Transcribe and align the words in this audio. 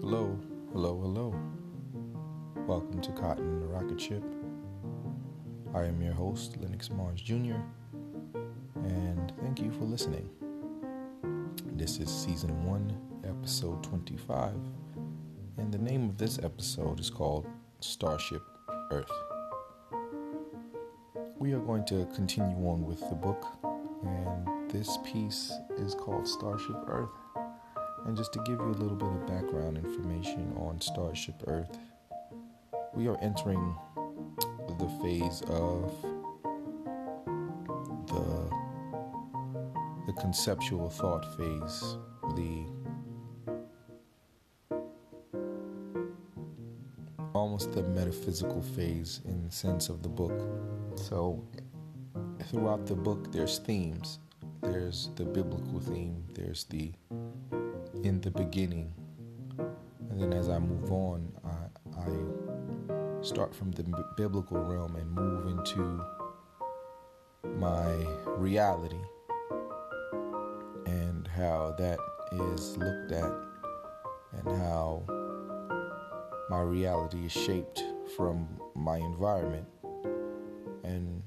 Hello, 0.00 0.38
hello, 0.72 1.00
hello. 1.00 1.34
Welcome 2.68 3.00
to 3.00 3.10
Cotton 3.10 3.46
and 3.46 3.60
the 3.60 3.66
Rocket 3.66 4.00
Ship. 4.00 4.22
I 5.74 5.86
am 5.86 6.00
your 6.00 6.12
host, 6.12 6.56
Lennox 6.60 6.88
Mars 6.90 7.20
Jr., 7.20 7.56
and 8.84 9.32
thank 9.40 9.60
you 9.60 9.72
for 9.72 9.86
listening. 9.86 10.30
This 11.72 11.98
is 11.98 12.08
season 12.08 12.64
1, 12.64 12.96
episode 13.24 13.82
25, 13.82 14.54
and 15.58 15.72
the 15.72 15.78
name 15.78 16.08
of 16.08 16.16
this 16.16 16.38
episode 16.38 17.00
is 17.00 17.10
called 17.10 17.48
Starship 17.80 18.42
Earth. 18.92 19.10
We 21.40 21.54
are 21.54 21.58
going 21.58 21.84
to 21.86 22.06
continue 22.14 22.68
on 22.68 22.84
with 22.84 23.00
the 23.08 23.16
book, 23.16 23.46
and 24.02 24.70
this 24.70 24.98
piece 25.04 25.52
is 25.78 25.94
called 25.94 26.26
Starship 26.26 26.76
Earth. 26.86 27.10
And 28.06 28.16
just 28.16 28.32
to 28.32 28.38
give 28.46 28.58
you 28.58 28.66
a 28.66 28.78
little 28.78 28.96
bit 28.96 29.08
of 29.08 29.26
background 29.26 29.76
information 29.76 30.52
on 30.56 30.80
Starship 30.80 31.42
Earth, 31.46 31.78
we 32.94 33.08
are 33.08 33.18
entering 33.20 33.76
the 34.78 34.88
phase 35.02 35.42
of 35.48 35.94
the 38.06 38.50
the 40.06 40.20
conceptual 40.20 40.88
thought 40.88 41.24
phase, 41.36 41.96
the 42.34 42.64
almost 47.34 47.72
the 47.72 47.82
metaphysical 47.82 48.62
phase 48.62 49.20
in 49.24 49.44
the 49.44 49.50
sense 49.50 49.88
of 49.88 50.02
the 50.02 50.08
book. 50.08 50.40
So 50.96 51.44
throughout 52.50 52.84
the 52.86 52.94
book 52.94 53.30
there's 53.30 53.58
themes. 53.58 54.18
There's 54.60 55.10
the 55.14 55.24
biblical 55.24 55.80
theme, 55.80 56.24
there's 56.34 56.64
the 56.64 56.92
in 58.02 58.20
the 58.20 58.30
beginning. 58.30 58.92
And 60.10 60.20
then 60.20 60.32
as 60.32 60.48
I 60.48 60.58
move 60.58 60.90
on, 60.90 61.32
I, 61.44 62.00
I 62.00 63.22
start 63.22 63.54
from 63.54 63.70
the 63.70 63.84
biblical 64.16 64.58
realm 64.58 64.96
and 64.96 65.10
move 65.12 65.46
into 65.46 66.04
my 67.56 67.92
reality 68.26 69.00
and 70.86 71.28
how 71.28 71.74
that 71.78 71.98
is 72.32 72.76
looked 72.76 73.12
at 73.12 73.32
and 74.32 74.58
how 74.60 75.04
my 76.50 76.60
reality 76.62 77.26
is 77.26 77.32
shaped 77.32 77.84
from 78.16 78.48
my 78.74 78.96
environment. 78.96 79.66
And 80.82 81.22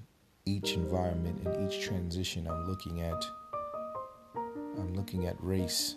each 0.45 0.73
environment 0.73 1.41
and 1.45 1.71
each 1.71 1.81
transition 1.81 2.47
I'm 2.47 2.67
looking 2.67 3.01
at, 3.01 3.25
I'm 4.77 4.93
looking 4.93 5.25
at 5.25 5.35
race 5.39 5.95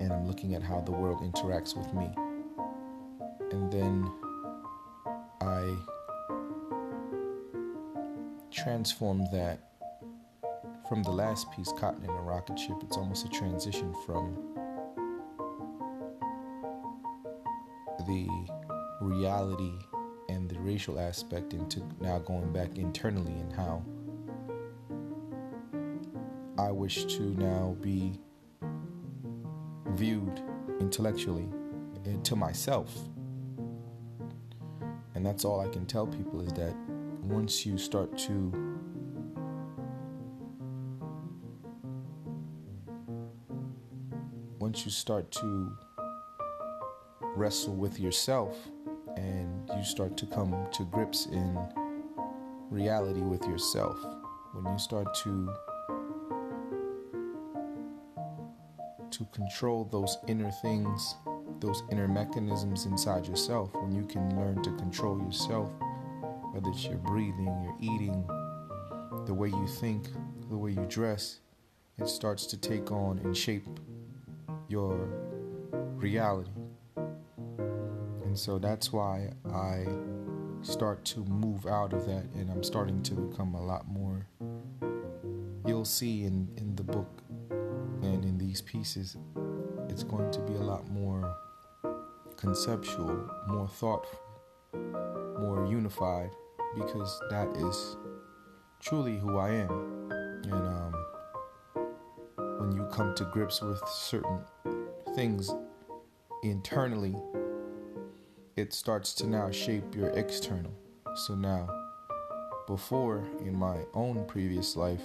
and 0.00 0.12
I'm 0.12 0.26
looking 0.26 0.54
at 0.54 0.62
how 0.62 0.80
the 0.80 0.92
world 0.92 1.20
interacts 1.20 1.76
with 1.76 1.92
me. 1.94 2.10
And 3.52 3.70
then 3.72 4.10
I 5.40 5.76
transform 8.50 9.24
that 9.32 9.60
from 10.88 11.02
the 11.04 11.10
last 11.10 11.52
piece, 11.52 11.72
Cotton 11.78 12.02
in 12.02 12.10
a 12.10 12.22
Rocket 12.22 12.58
Ship. 12.58 12.76
It's 12.82 12.96
almost 12.96 13.24
a 13.24 13.28
transition 13.28 13.94
from 14.04 14.36
the 18.06 18.26
reality 19.00 19.72
and 20.40 20.48
the 20.48 20.58
racial 20.60 20.98
aspect 20.98 21.52
into 21.52 21.82
now 22.00 22.18
going 22.18 22.50
back 22.50 22.78
internally 22.78 23.32
and 23.32 23.52
how 23.52 23.82
I 26.58 26.70
wish 26.70 27.04
to 27.16 27.22
now 27.38 27.76
be 27.82 28.18
viewed 29.88 30.42
intellectually 30.80 31.46
eh, 32.06 32.16
to 32.22 32.36
myself. 32.36 32.96
And 35.14 35.26
that's 35.26 35.44
all 35.44 35.60
I 35.60 35.68
can 35.68 35.84
tell 35.84 36.06
people 36.06 36.40
is 36.40 36.52
that 36.54 36.74
once 37.22 37.66
you 37.66 37.76
start 37.76 38.16
to 38.16 38.78
once 44.58 44.86
you 44.86 44.90
start 44.90 45.30
to 45.32 45.76
wrestle 47.36 47.74
with 47.74 48.00
yourself 48.00 48.56
and 49.16 49.68
you 49.76 49.84
start 49.84 50.16
to 50.16 50.26
come 50.26 50.66
to 50.72 50.84
grips 50.84 51.26
in 51.26 51.58
reality 52.70 53.20
with 53.20 53.44
yourself, 53.44 53.96
when 54.52 54.72
you 54.72 54.78
start 54.78 55.14
to 55.22 55.52
to 59.10 59.24
control 59.32 59.84
those 59.90 60.16
inner 60.28 60.50
things, 60.62 61.16
those 61.58 61.82
inner 61.90 62.06
mechanisms 62.06 62.86
inside 62.86 63.26
yourself, 63.26 63.74
when 63.74 63.92
you 63.92 64.04
can 64.04 64.36
learn 64.38 64.62
to 64.62 64.70
control 64.76 65.20
yourself, 65.20 65.68
whether 66.52 66.70
it's 66.70 66.84
your 66.84 66.98
breathing, 66.98 67.60
your 67.64 67.76
eating, 67.80 68.24
the 69.26 69.34
way 69.34 69.48
you 69.48 69.66
think, 69.80 70.08
the 70.48 70.56
way 70.56 70.70
you 70.70 70.86
dress, 70.88 71.40
it 71.98 72.08
starts 72.08 72.46
to 72.46 72.56
take 72.56 72.92
on 72.92 73.18
and 73.18 73.36
shape 73.36 73.66
your 74.68 74.96
reality. 75.96 76.50
And 78.30 78.38
so 78.38 78.60
that's 78.60 78.92
why 78.92 79.32
I 79.52 79.88
start 80.62 81.04
to 81.06 81.24
move 81.24 81.66
out 81.66 81.92
of 81.92 82.06
that 82.06 82.22
and 82.36 82.48
I'm 82.48 82.62
starting 82.62 83.02
to 83.02 83.14
become 83.14 83.56
a 83.56 83.60
lot 83.60 83.88
more. 83.88 84.24
You'll 85.66 85.84
see 85.84 86.22
in, 86.22 86.48
in 86.56 86.76
the 86.76 86.84
book 86.84 87.24
and 87.50 88.24
in 88.24 88.38
these 88.38 88.62
pieces, 88.62 89.16
it's 89.88 90.04
going 90.04 90.30
to 90.30 90.38
be 90.42 90.52
a 90.52 90.62
lot 90.62 90.88
more 90.92 91.36
conceptual, 92.36 93.28
more 93.48 93.66
thoughtful, 93.66 94.20
more 94.74 95.66
unified, 95.68 96.30
because 96.76 97.20
that 97.30 97.48
is 97.56 97.96
truly 98.78 99.18
who 99.18 99.38
I 99.38 99.54
am. 99.54 99.70
And 100.44 100.52
um, 100.52 100.94
when 102.60 102.70
you 102.76 102.86
come 102.92 103.12
to 103.16 103.24
grips 103.24 103.60
with 103.60 103.82
certain 103.88 104.44
things 105.16 105.52
internally, 106.44 107.16
it 108.56 108.72
starts 108.72 109.14
to 109.14 109.26
now 109.26 109.50
shape 109.50 109.94
your 109.94 110.10
external. 110.10 110.72
So 111.26 111.34
now, 111.34 111.68
before 112.66 113.24
in 113.40 113.56
my 113.56 113.78
own 113.94 114.24
previous 114.26 114.76
life, 114.76 115.02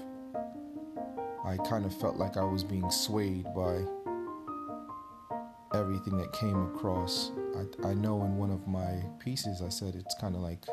I 1.44 1.58
kind 1.58 1.86
of 1.86 1.96
felt 1.96 2.18
like 2.18 2.38
I 2.38 2.44
was 2.44 2.64
being 2.64 2.90
swayed 2.90 3.46
by 3.56 3.84
everything 5.74 6.18
that 6.18 6.32
came 6.34 6.66
across. 6.74 7.32
I, 7.56 7.90
I 7.90 7.94
know 7.94 8.24
in 8.24 8.38
one 8.38 8.52
of 8.52 8.68
my 8.68 9.04
pieces 9.20 9.62
I 9.62 9.70
said 9.70 9.96
it's 9.96 10.16
kind 10.20 10.36
of 10.36 10.42
like 10.42 10.66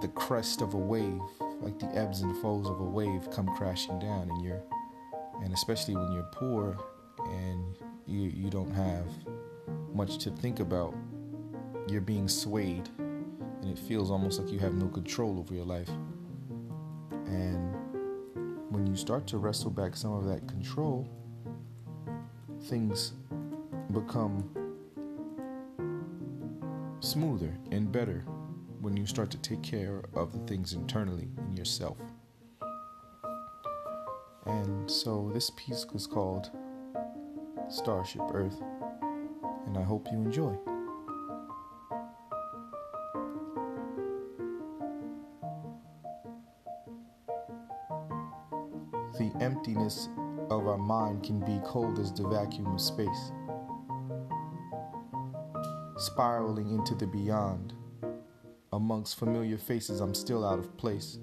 the 0.00 0.08
crest 0.14 0.62
of 0.62 0.74
a 0.74 0.78
wave, 0.78 1.20
like 1.60 1.78
the 1.78 1.86
ebbs 1.94 2.20
and 2.20 2.36
flows 2.40 2.68
of 2.68 2.80
a 2.80 2.84
wave 2.84 3.28
come 3.30 3.48
crashing 3.56 3.98
down, 3.98 4.28
and 4.30 4.44
you're, 4.44 4.62
and 5.42 5.52
especially 5.52 5.96
when 5.96 6.12
you're 6.12 6.28
poor 6.32 6.78
and 7.18 7.76
you 8.06 8.28
you 8.28 8.50
don't 8.50 8.72
have 8.72 9.06
much 9.96 10.18
to 10.18 10.30
think 10.30 10.60
about, 10.60 10.94
you're 11.88 12.02
being 12.02 12.28
swayed, 12.28 12.88
and 12.98 13.70
it 13.70 13.78
feels 13.78 14.10
almost 14.10 14.38
like 14.38 14.52
you 14.52 14.58
have 14.58 14.74
no 14.74 14.88
control 14.88 15.38
over 15.38 15.54
your 15.54 15.64
life. 15.64 15.88
And 17.26 17.74
when 18.70 18.86
you 18.86 18.94
start 18.94 19.26
to 19.28 19.38
wrestle 19.38 19.70
back 19.70 19.96
some 19.96 20.12
of 20.12 20.26
that 20.26 20.46
control, 20.46 21.08
things 22.64 23.14
become 23.92 24.50
smoother 27.00 27.56
and 27.70 27.90
better 27.90 28.24
when 28.80 28.96
you 28.96 29.06
start 29.06 29.30
to 29.30 29.38
take 29.38 29.62
care 29.62 30.02
of 30.14 30.32
the 30.32 30.38
things 30.40 30.74
internally 30.74 31.28
in 31.38 31.56
yourself. 31.56 31.96
And 34.44 34.90
so 34.90 35.30
this 35.32 35.50
piece 35.56 35.86
was 35.92 36.06
called 36.06 36.50
Starship 37.68 38.22
Earth, 38.32 38.60
and 39.66 39.76
I 39.76 39.82
hope 39.82 40.06
you 40.10 40.18
enjoy. 40.18 40.56
The 49.18 49.32
emptiness 49.40 50.08
of 50.50 50.66
our 50.66 50.76
mind 50.76 51.22
can 51.24 51.40
be 51.40 51.60
cold 51.64 51.98
as 51.98 52.12
the 52.12 52.28
vacuum 52.28 52.66
of 52.66 52.80
space, 52.80 53.32
spiraling 55.96 56.70
into 56.70 56.94
the 56.94 57.06
beyond. 57.06 57.72
Amongst 58.72 59.18
familiar 59.18 59.56
faces, 59.56 60.00
I'm 60.00 60.14
still 60.14 60.46
out 60.46 60.58
of 60.58 60.76
place 60.76 61.18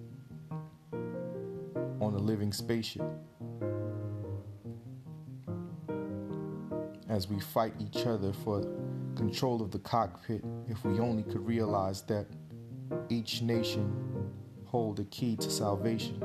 on 0.91 2.15
a 2.15 2.17
living 2.17 2.51
spaceship. 2.51 3.03
As 7.13 7.29
we 7.29 7.39
fight 7.39 7.75
each 7.79 8.07
other 8.07 8.33
for 8.33 8.61
control 9.15 9.61
of 9.61 9.69
the 9.69 9.77
cockpit, 9.77 10.43
if 10.67 10.83
we 10.83 10.99
only 10.99 11.21
could 11.21 11.45
realize 11.45 12.01
that 12.07 12.25
each 13.07 13.43
nation 13.43 14.33
hold 14.65 14.99
a 14.99 15.03
key 15.03 15.35
to 15.35 15.51
salvation 15.51 16.19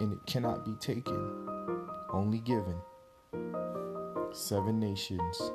and 0.00 0.12
it 0.12 0.18
cannot 0.26 0.64
be 0.64 0.74
taken, 0.80 1.86
only 2.12 2.40
given. 2.40 2.74
Seven 4.32 4.80
nations, 4.80 5.52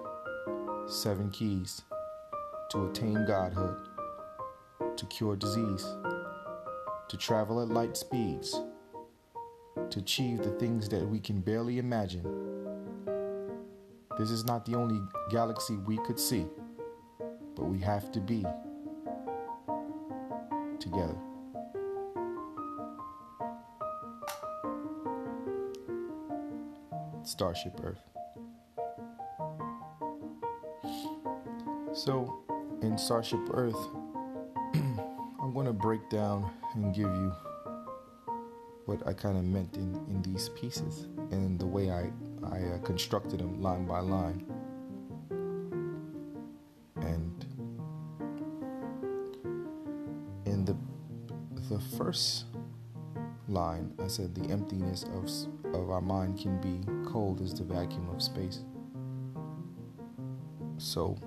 seven 0.87 1.29
keys 1.29 1.81
to 2.71 2.87
attain 2.87 3.25
godhood, 3.27 3.75
to 4.95 5.05
cure 5.07 5.35
disease, 5.35 5.85
to 7.09 7.17
travel 7.17 7.61
at 7.61 7.67
light 7.67 7.97
speeds, 7.97 8.61
to 9.89 9.99
achieve 9.99 10.37
the 10.37 10.51
things 10.51 10.87
that 10.87 11.05
we 11.05 11.19
can 11.19 11.41
barely 11.41 11.79
imagine. 11.79 12.44
This 14.17 14.31
is 14.31 14.45
not 14.45 14.65
the 14.65 14.75
only 14.75 15.01
galaxy 15.29 15.75
we 15.75 15.97
could 15.97 16.19
see, 16.19 16.45
but 17.55 17.65
we 17.65 17.79
have 17.79 18.11
to 18.13 18.19
be 18.19 18.45
together. 20.79 21.17
Starship 27.23 27.79
Earth. 27.83 27.99
So, 31.93 32.43
in 32.81 32.97
Starship 32.97 33.39
Earth, 33.51 33.75
I'm 34.75 35.53
going 35.53 35.65
to 35.65 35.73
break 35.73 36.09
down 36.09 36.51
and 36.75 36.93
give 36.93 37.09
you 37.09 37.33
what 38.85 39.05
I 39.07 39.13
kind 39.13 39.37
of 39.37 39.43
meant 39.43 39.75
in, 39.75 39.95
in 40.09 40.21
these 40.21 40.49
pieces 40.49 41.07
and 41.31 41.59
the 41.59 41.65
way 41.65 41.89
I, 41.91 42.11
I 42.51 42.75
uh, 42.75 42.77
constructed 42.79 43.39
them 43.39 43.61
line 43.61 43.85
by 43.85 43.99
line. 43.99 44.45
And 47.01 47.45
in 50.45 50.65
the 50.65 50.75
the 51.69 51.79
first 51.97 52.45
line, 53.47 53.93
I 54.03 54.07
said 54.07 54.35
the 54.35 54.49
emptiness 54.51 55.03
of, 55.03 55.29
of 55.73 55.89
our 55.89 56.01
mind 56.01 56.39
can 56.39 56.59
be 56.61 56.79
cold 57.09 57.41
as 57.41 57.53
the 57.53 57.63
vacuum 57.63 58.09
of 58.09 58.21
space. 58.21 58.63
So, 60.77 61.17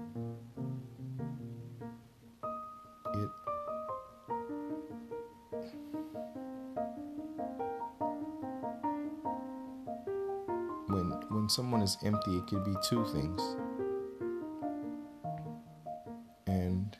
when 11.49 11.55
someone 11.55 11.81
is 11.81 11.97
empty, 12.05 12.37
it 12.37 12.47
could 12.47 12.62
be 12.62 12.75
two 12.87 13.06
things, 13.06 13.41
and 16.47 16.95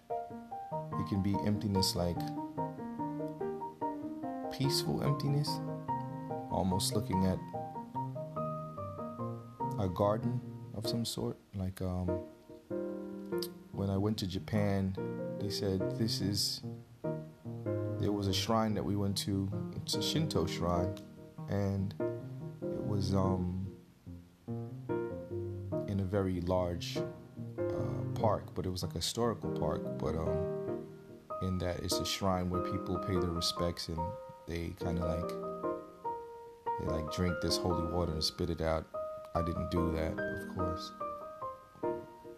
it 0.99 1.06
can 1.06 1.23
be 1.23 1.37
emptiness 1.45 1.95
like 1.95 2.17
peaceful 4.50 5.03
emptiness, 5.03 5.50
almost 6.50 6.95
looking 6.95 7.27
at 7.27 7.39
a 9.79 9.89
garden 9.91 10.41
of 10.75 10.89
some 10.89 11.05
sort. 11.05 11.37
Like 11.55 11.83
um, 11.83 12.09
when 13.73 13.91
I 13.91 13.99
went 13.99 14.17
to 14.21 14.27
Japan, 14.27 14.97
they 15.39 15.50
said 15.50 15.99
this 15.99 16.23
is. 16.23 16.62
There 18.00 18.12
was 18.12 18.29
a 18.29 18.33
shrine 18.33 18.73
that 18.77 18.85
we 18.85 18.97
went 18.97 19.19
to. 19.27 19.50
It's 19.77 19.95
a 19.97 20.03
Shinto 20.03 20.47
shrine, 20.47 20.95
and 21.50 21.93
it 22.62 22.87
was 22.87 23.12
um, 23.12 23.57
very 26.08 26.40
large 26.43 26.99
uh, 26.99 28.20
park, 28.20 28.55
but 28.55 28.66
it 28.66 28.70
was 28.70 28.82
like 28.82 28.93
a 28.93 28.99
historical 28.99 29.50
park. 29.50 29.82
But 29.99 30.16
um, 30.16 30.58
in 31.43 31.58
that 31.58 31.78
it's 31.81 31.99
a 31.99 32.05
shrine 32.05 32.50
where 32.50 32.62
people 32.62 32.99
pay 32.99 33.14
their 33.14 33.31
respects 33.31 33.88
and 33.88 33.99
they 34.46 34.75
kind 34.82 34.99
of 34.99 35.05
like 35.05 35.28
they 36.81 36.87
like 36.87 37.12
drink 37.12 37.34
this 37.43 37.56
holy 37.56 37.87
water 37.93 38.12
and 38.12 38.25
spit 38.25 38.50
it 38.50 38.60
out. 38.60 38.87
I 39.34 39.43
didn't 39.43 39.70
do 39.70 39.93
that, 39.93 40.12
of 40.12 40.56
course. 40.56 40.93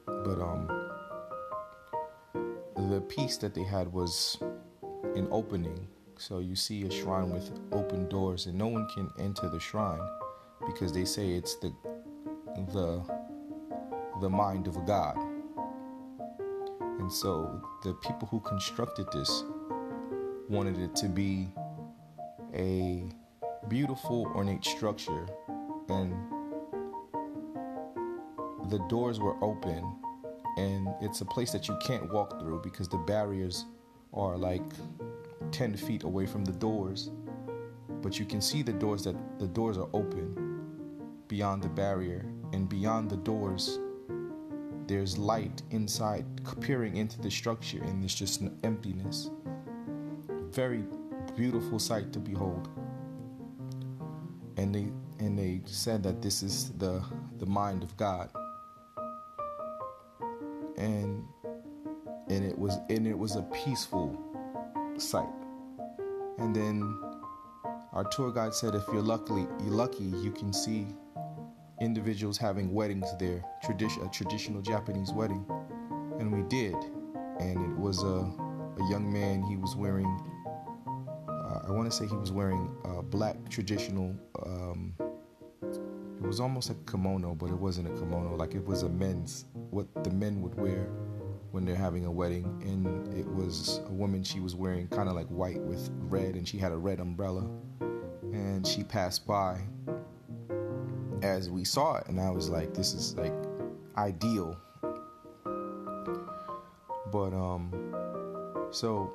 But 0.07 0.41
um 0.41 0.69
the 2.91 3.01
piece 3.03 3.37
that 3.39 3.55
they 3.55 3.63
had 3.63 3.93
was 3.93 4.39
an 5.15 5.29
opening. 5.31 5.87
So 6.17 6.41
you 6.41 6.57
see 6.57 6.83
a 6.85 6.91
shrine 6.91 7.31
with 7.31 7.51
open 7.73 8.09
doors 8.09 8.47
and 8.47 8.59
no 8.59 8.67
one 8.67 8.87
can 8.95 9.11
enter 9.19 9.49
the 9.49 9.61
shrine 9.61 10.01
because 10.67 10.93
they 10.93 11.05
say 11.05 11.31
it's 11.31 11.55
the 11.57 11.73
the 12.73 13.03
the 14.21 14.31
mind 14.31 14.67
of 14.67 14.85
God. 14.87 15.17
And 16.99 17.11
so 17.11 17.61
the 17.83 17.95
people 17.95 18.29
who 18.29 18.41
constructed 18.41 19.07
this 19.13 19.45
wanted 20.49 20.79
it 20.79 20.95
to 20.97 21.09
be 21.09 21.49
a 22.55 23.05
beautiful, 23.69 24.31
ornate 24.35 24.65
structure, 24.65 25.27
and 25.89 26.13
the 28.69 28.79
doors 28.89 29.19
were 29.19 29.43
open, 29.43 29.97
and 30.57 30.89
it's 31.01 31.21
a 31.21 31.25
place 31.25 31.51
that 31.53 31.69
you 31.69 31.77
can't 31.81 32.13
walk 32.13 32.39
through 32.41 32.61
because 32.63 32.89
the 32.89 32.99
barriers 32.99 33.65
are 34.13 34.37
like 34.37 34.63
10 35.53 35.77
feet 35.77 36.03
away 36.03 36.27
from 36.27 36.45
the 36.45 36.53
doors. 36.53 37.11
But 38.03 38.19
you 38.19 38.27
can 38.27 38.41
see 38.41 38.63
the 38.63 38.73
doors 38.73 39.05
that 39.05 39.17
the 39.39 39.47
doors 39.47 39.79
are 39.79 39.89
open 39.93 40.61
beyond 41.29 41.63
the 41.63 41.69
barrier, 41.69 42.27
and 42.53 42.69
beyond 42.69 43.09
the 43.09 43.17
doors, 43.17 43.79
there's 44.91 45.17
light 45.17 45.63
inside 45.71 46.27
peering 46.61 46.97
into 46.97 47.21
the 47.21 47.31
structure, 47.31 47.81
and 47.85 48.03
there's 48.03 48.15
just 48.15 48.41
an 48.41 48.59
emptiness. 48.65 49.31
Very 50.51 50.83
beautiful 51.37 51.79
sight 51.79 52.13
to 52.13 52.19
behold. 52.19 52.69
And 54.57 54.75
they 54.75 54.89
and 55.25 55.39
they 55.39 55.61
said 55.65 56.03
that 56.03 56.21
this 56.21 56.43
is 56.43 56.73
the 56.73 57.05
the 57.39 57.47
mind 57.47 57.85
of 57.85 57.97
God. 57.97 58.31
And 60.77 61.25
and 62.29 62.45
it 62.45 62.59
was 62.59 62.77
and 62.89 63.07
it 63.07 63.17
was 63.17 63.37
a 63.37 63.43
peaceful 63.65 64.19
sight. 64.99 65.37
And 66.39 66.55
then 66.55 66.83
our 67.93 68.05
tour 68.11 68.33
guide 68.33 68.55
said 68.55 68.75
if 68.75 68.83
you're 68.93 69.03
luckily 69.03 69.47
you're 69.63 69.75
lucky 69.75 70.05
you 70.05 70.33
can 70.33 70.53
see 70.53 70.89
individuals 71.81 72.37
having 72.39 72.73
weddings 72.73 73.09
there, 73.19 73.45
tradition 73.63 74.03
a 74.05 74.09
traditional 74.09 74.63
Japanese 74.63 75.13
wedding. 75.13 75.45
And 76.19 76.33
we 76.33 76.43
did. 76.49 76.75
And 77.39 77.73
it 77.73 77.79
was 77.79 78.03
a, 78.03 78.07
a 78.07 78.91
young 78.91 79.11
man, 79.13 79.43
he 79.43 79.57
was 79.57 79.75
wearing 79.77 80.21
I 81.71 81.73
want 81.73 81.89
to 81.89 81.97
say 81.97 82.05
he 82.05 82.17
was 82.17 82.33
wearing 82.33 82.69
a 82.85 83.01
black 83.01 83.37
traditional. 83.49 84.13
Um, 84.45 84.93
it 85.63 86.27
was 86.27 86.41
almost 86.41 86.69
like 86.69 86.79
a 86.79 86.91
kimono, 86.91 87.37
but 87.37 87.49
it 87.49 87.57
wasn't 87.57 87.87
a 87.87 87.91
kimono. 87.91 88.35
Like 88.35 88.57
it 88.57 88.65
was 88.67 88.83
a 88.83 88.89
men's 88.89 89.45
what 89.71 89.87
the 90.03 90.11
men 90.11 90.43
would 90.43 90.57
wear 90.57 90.89
when 91.53 91.65
they're 91.65 91.77
having 91.77 92.07
a 92.07 92.11
wedding, 92.11 92.45
and 92.67 93.17
it 93.17 93.25
was 93.25 93.81
a 93.87 93.93
woman. 93.93 94.25
She 94.25 94.41
was 94.41 94.57
wearing 94.57 94.89
kind 94.89 95.09
of 95.09 95.15
like 95.15 95.29
white 95.29 95.61
with 95.61 95.91
red, 95.93 96.35
and 96.35 96.47
she 96.47 96.59
had 96.59 96.73
a 96.73 96.77
red 96.77 96.99
umbrella, 96.99 97.49
and 98.33 98.67
she 98.67 98.83
passed 98.83 99.25
by 99.25 99.61
as 101.23 101.51
we 101.51 101.65
saw 101.65 101.97
it, 101.97 102.07
and 102.09 102.21
I 102.21 102.31
was 102.31 102.49
like, 102.49 102.75
"This 102.75 102.95
is 102.95 103.17
like 103.17 103.35
ideal." 103.97 104.57
But 107.13 107.33
um, 107.33 107.73
so 108.71 109.13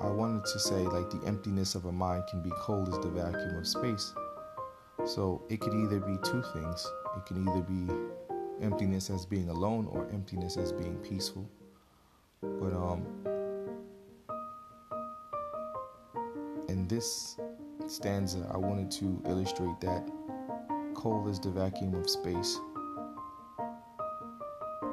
I 0.00 0.08
wanted 0.08 0.44
to 0.46 0.58
say 0.58 0.82
like 0.86 1.10
the 1.10 1.20
emptiness 1.26 1.74
of 1.74 1.84
a 1.84 1.92
mind 1.92 2.24
can 2.28 2.42
be 2.42 2.50
cold 2.58 2.88
as 2.88 2.98
the 2.98 3.08
vacuum 3.08 3.56
of 3.56 3.66
space. 3.66 4.14
So 5.04 5.42
it 5.48 5.60
could 5.60 5.74
either 5.74 6.00
be 6.00 6.16
two 6.24 6.42
things. 6.52 6.90
It 7.16 7.26
can 7.26 7.48
either 7.48 7.62
be 7.62 7.92
emptiness 8.64 9.10
as 9.10 9.26
being 9.26 9.48
alone 9.48 9.86
or 9.90 10.08
emptiness 10.12 10.56
as 10.56 10.72
being 10.72 10.96
peaceful. 10.98 11.48
But 12.40 12.72
um 12.72 13.06
in 16.68 16.88
this 16.88 17.36
stanza 17.86 18.48
I 18.52 18.56
wanted 18.56 18.90
to 18.92 19.22
illustrate 19.26 19.80
that 19.80 20.08
cold 21.04 21.28
as 21.28 21.38
the 21.38 21.50
vacuum 21.50 21.94
of 21.94 22.08
space 22.08 22.58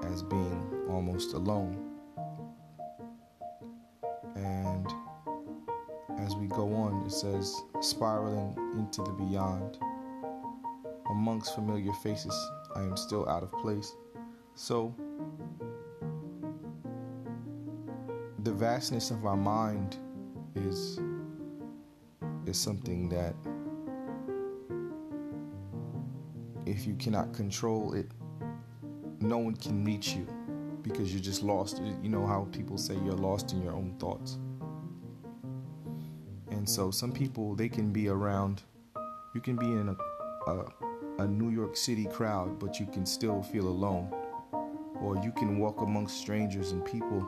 as 0.04 0.22
being 0.22 0.86
almost 0.90 1.34
alone 1.34 1.92
And 4.36 4.88
as 6.20 6.36
we 6.36 6.48
go 6.48 6.74
on, 6.74 7.04
it 7.06 7.12
says, 7.12 7.62
spiraling 7.80 8.56
into 8.78 9.04
the 9.04 9.12
beyond. 9.12 9.78
Amongst 11.10 11.56
familiar 11.56 11.94
faces, 12.04 12.36
I 12.76 12.82
am 12.82 12.96
still 12.98 13.28
out 13.28 13.44
of 13.44 13.52
place. 13.54 13.94
So, 14.56 14.96
the 18.44 18.52
vastness 18.52 19.12
of 19.12 19.26
our 19.26 19.38
mind 19.38 19.98
is 20.56 21.00
is 22.48 22.58
something 22.58 23.08
that 23.10 23.36
if 26.72 26.88
you 26.88 26.96
cannot 26.96 27.34
control 27.34 27.94
it, 27.94 28.10
no 29.20 29.38
one 29.38 29.56
can 29.56 29.84
reach 29.84 30.14
you 30.14 30.26
because 30.82 31.14
you're 31.14 31.22
just 31.22 31.44
lost. 31.44 31.82
You 32.02 32.10
know 32.10 32.26
how 32.26 32.48
people 32.52 32.78
say 32.78 32.96
you're 33.04 33.14
lost 33.14 33.52
in 33.52 33.62
your 33.62 33.74
own 33.74 33.94
thoughts. 34.00 34.40
And 36.50 36.68
so 36.68 36.90
some 36.90 37.12
people 37.12 37.56
they 37.56 37.70
can 37.70 37.92
be 37.92 38.08
around 38.08 38.64
You 39.34 39.42
can 39.42 39.56
be 39.56 39.66
in 39.66 39.90
a, 39.90 40.52
a, 40.52 40.66
a 41.20 41.28
New 41.28 41.50
York 41.50 41.78
City 41.78 42.06
crowd, 42.06 42.60
but 42.60 42.80
you 42.80 42.86
can 42.86 43.06
still 43.06 43.42
feel 43.42 43.68
alone. 43.68 44.14
Or 45.02 45.18
you 45.24 45.32
can 45.32 45.58
walk 45.58 45.82
amongst 45.82 46.18
strangers 46.18 46.72
and 46.72 46.84
people 46.86 47.26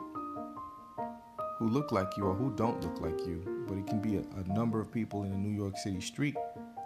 who 1.58 1.68
look 1.68 1.92
like 1.92 2.16
you 2.16 2.24
or 2.24 2.34
who 2.34 2.50
don't 2.54 2.80
look 2.82 3.00
like 3.00 3.26
you. 3.26 3.64
But 3.66 3.78
it 3.78 3.86
can 3.86 4.00
be 4.00 4.16
a, 4.16 4.20
a 4.20 4.44
number 4.52 4.80
of 4.80 4.92
people 4.92 5.24
in 5.24 5.32
a 5.32 5.36
New 5.36 5.56
York 5.56 5.76
City 5.78 6.00
street 6.00 6.36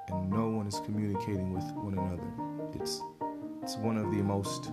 and 0.08 0.30
no 0.30 0.48
one 0.48 0.66
is 0.66 0.80
communicating 0.84 1.52
with 1.52 1.64
one 1.72 1.94
another. 1.94 2.47
It's 2.74 3.02
it's 3.62 3.76
one 3.76 3.96
of 3.96 4.10
the 4.10 4.22
most 4.22 4.70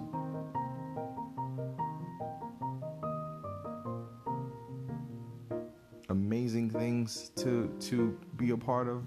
amazing 6.09 6.69
things 6.69 7.31
to 7.35 7.73
to 7.79 8.17
be 8.37 8.51
a 8.51 8.57
part 8.57 8.87
of 8.87 9.03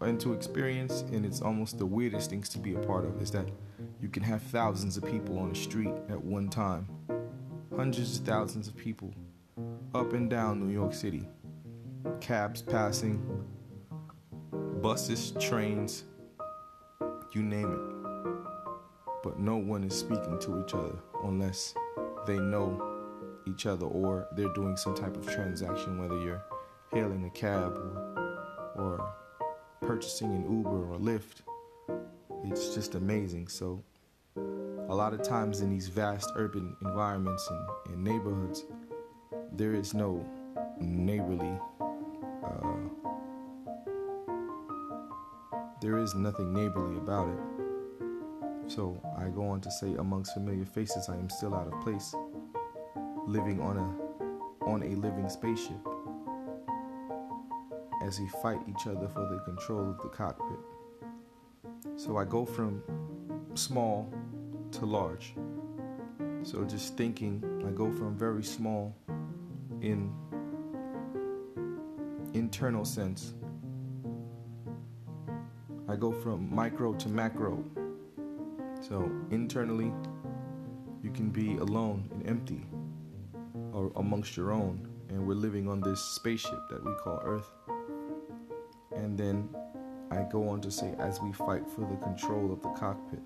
and 0.00 0.20
to 0.20 0.32
experience 0.32 1.02
and 1.12 1.24
it's 1.26 1.40
almost 1.40 1.78
the 1.78 1.86
weirdest 1.86 2.30
things 2.30 2.48
to 2.48 2.58
be 2.58 2.74
a 2.74 2.78
part 2.78 3.04
of 3.04 3.20
is 3.20 3.30
that 3.30 3.48
you 4.00 4.08
can 4.08 4.22
have 4.22 4.42
thousands 4.42 4.96
of 4.96 5.04
people 5.04 5.38
on 5.38 5.50
the 5.50 5.54
street 5.54 5.94
at 6.08 6.22
one 6.22 6.48
time. 6.48 6.88
Hundreds 7.76 8.18
of 8.18 8.26
thousands 8.26 8.68
of 8.68 8.76
people 8.76 9.12
up 9.94 10.12
and 10.12 10.30
down 10.30 10.60
New 10.66 10.72
York 10.72 10.94
City. 10.94 11.28
Cabs 12.20 12.62
passing 12.62 13.44
buses 14.80 15.32
trains 15.40 16.04
you 17.32 17.42
name 17.42 17.72
it 17.72 17.87
but 19.28 19.38
no 19.38 19.58
one 19.58 19.84
is 19.84 19.94
speaking 19.94 20.38
to 20.38 20.58
each 20.64 20.72
other 20.72 20.96
unless 21.24 21.74
they 22.26 22.38
know 22.38 22.80
each 23.46 23.66
other 23.66 23.84
or 23.84 24.26
they're 24.32 24.54
doing 24.54 24.74
some 24.74 24.94
type 24.94 25.14
of 25.18 25.26
transaction, 25.30 25.98
whether 25.98 26.18
you're 26.18 26.42
hailing 26.94 27.26
a 27.26 27.30
cab 27.30 27.76
or, 27.76 28.72
or 28.76 29.14
purchasing 29.82 30.34
an 30.34 30.50
Uber 30.50 30.94
or 30.94 30.98
Lyft. 30.98 31.42
It's 32.44 32.74
just 32.74 32.94
amazing. 32.94 33.48
So, 33.48 33.84
a 34.34 34.94
lot 34.94 35.12
of 35.12 35.22
times 35.22 35.60
in 35.60 35.68
these 35.68 35.88
vast 35.88 36.32
urban 36.34 36.74
environments 36.80 37.46
and, 37.50 37.92
and 37.92 38.04
neighborhoods, 38.04 38.64
there 39.52 39.74
is 39.74 39.92
no 39.92 40.24
neighborly. 40.80 41.52
Uh, 41.82 42.76
there 45.82 45.98
is 45.98 46.14
nothing 46.14 46.54
neighborly 46.54 46.96
about 46.96 47.28
it. 47.28 47.57
So 48.68 49.00
I 49.18 49.28
go 49.28 49.48
on 49.48 49.60
to 49.62 49.70
say, 49.70 49.94
amongst 49.94 50.34
familiar 50.34 50.66
faces, 50.66 51.08
I 51.08 51.14
am 51.14 51.30
still 51.30 51.54
out 51.54 51.66
of 51.66 51.80
place 51.80 52.14
living 53.26 53.60
on 53.60 53.76
a 53.76 54.64
on 54.64 54.82
a 54.82 54.94
living 54.96 55.28
spaceship 55.28 55.76
as 58.04 58.20
we 58.20 58.28
fight 58.42 58.58
each 58.68 58.86
other 58.86 59.08
for 59.08 59.20
the 59.20 59.40
control 59.44 59.90
of 59.90 59.98
the 60.02 60.08
cockpit. 60.08 60.58
So 61.96 62.16
I 62.18 62.24
go 62.24 62.44
from 62.44 62.82
small 63.54 64.12
to 64.72 64.86
large. 64.86 65.34
So 66.42 66.64
just 66.64 66.96
thinking, 66.96 67.42
I 67.66 67.70
go 67.70 67.90
from 67.90 68.16
very 68.16 68.44
small 68.44 68.94
in 69.80 70.12
internal 72.34 72.84
sense. 72.84 73.34
I 75.88 75.96
go 75.96 76.12
from 76.12 76.54
micro 76.54 76.92
to 76.94 77.08
macro. 77.08 77.64
So 78.88 79.10
internally, 79.30 79.92
you 81.02 81.10
can 81.10 81.28
be 81.28 81.58
alone 81.58 82.08
and 82.10 82.26
empty 82.26 82.66
or 83.74 83.92
amongst 83.96 84.34
your 84.34 84.50
own, 84.50 84.88
and 85.10 85.26
we're 85.26 85.34
living 85.34 85.68
on 85.68 85.82
this 85.82 86.00
spaceship 86.00 86.58
that 86.70 86.82
we 86.82 86.92
call 86.94 87.20
Earth. 87.22 87.50
And 88.96 89.18
then 89.18 89.50
I 90.10 90.22
go 90.32 90.48
on 90.48 90.62
to 90.62 90.70
say, 90.70 90.94
as 90.98 91.20
we 91.20 91.32
fight 91.32 91.68
for 91.68 91.82
the 91.82 91.96
control 91.96 92.50
of 92.50 92.62
the 92.62 92.70
cockpit. 92.70 93.20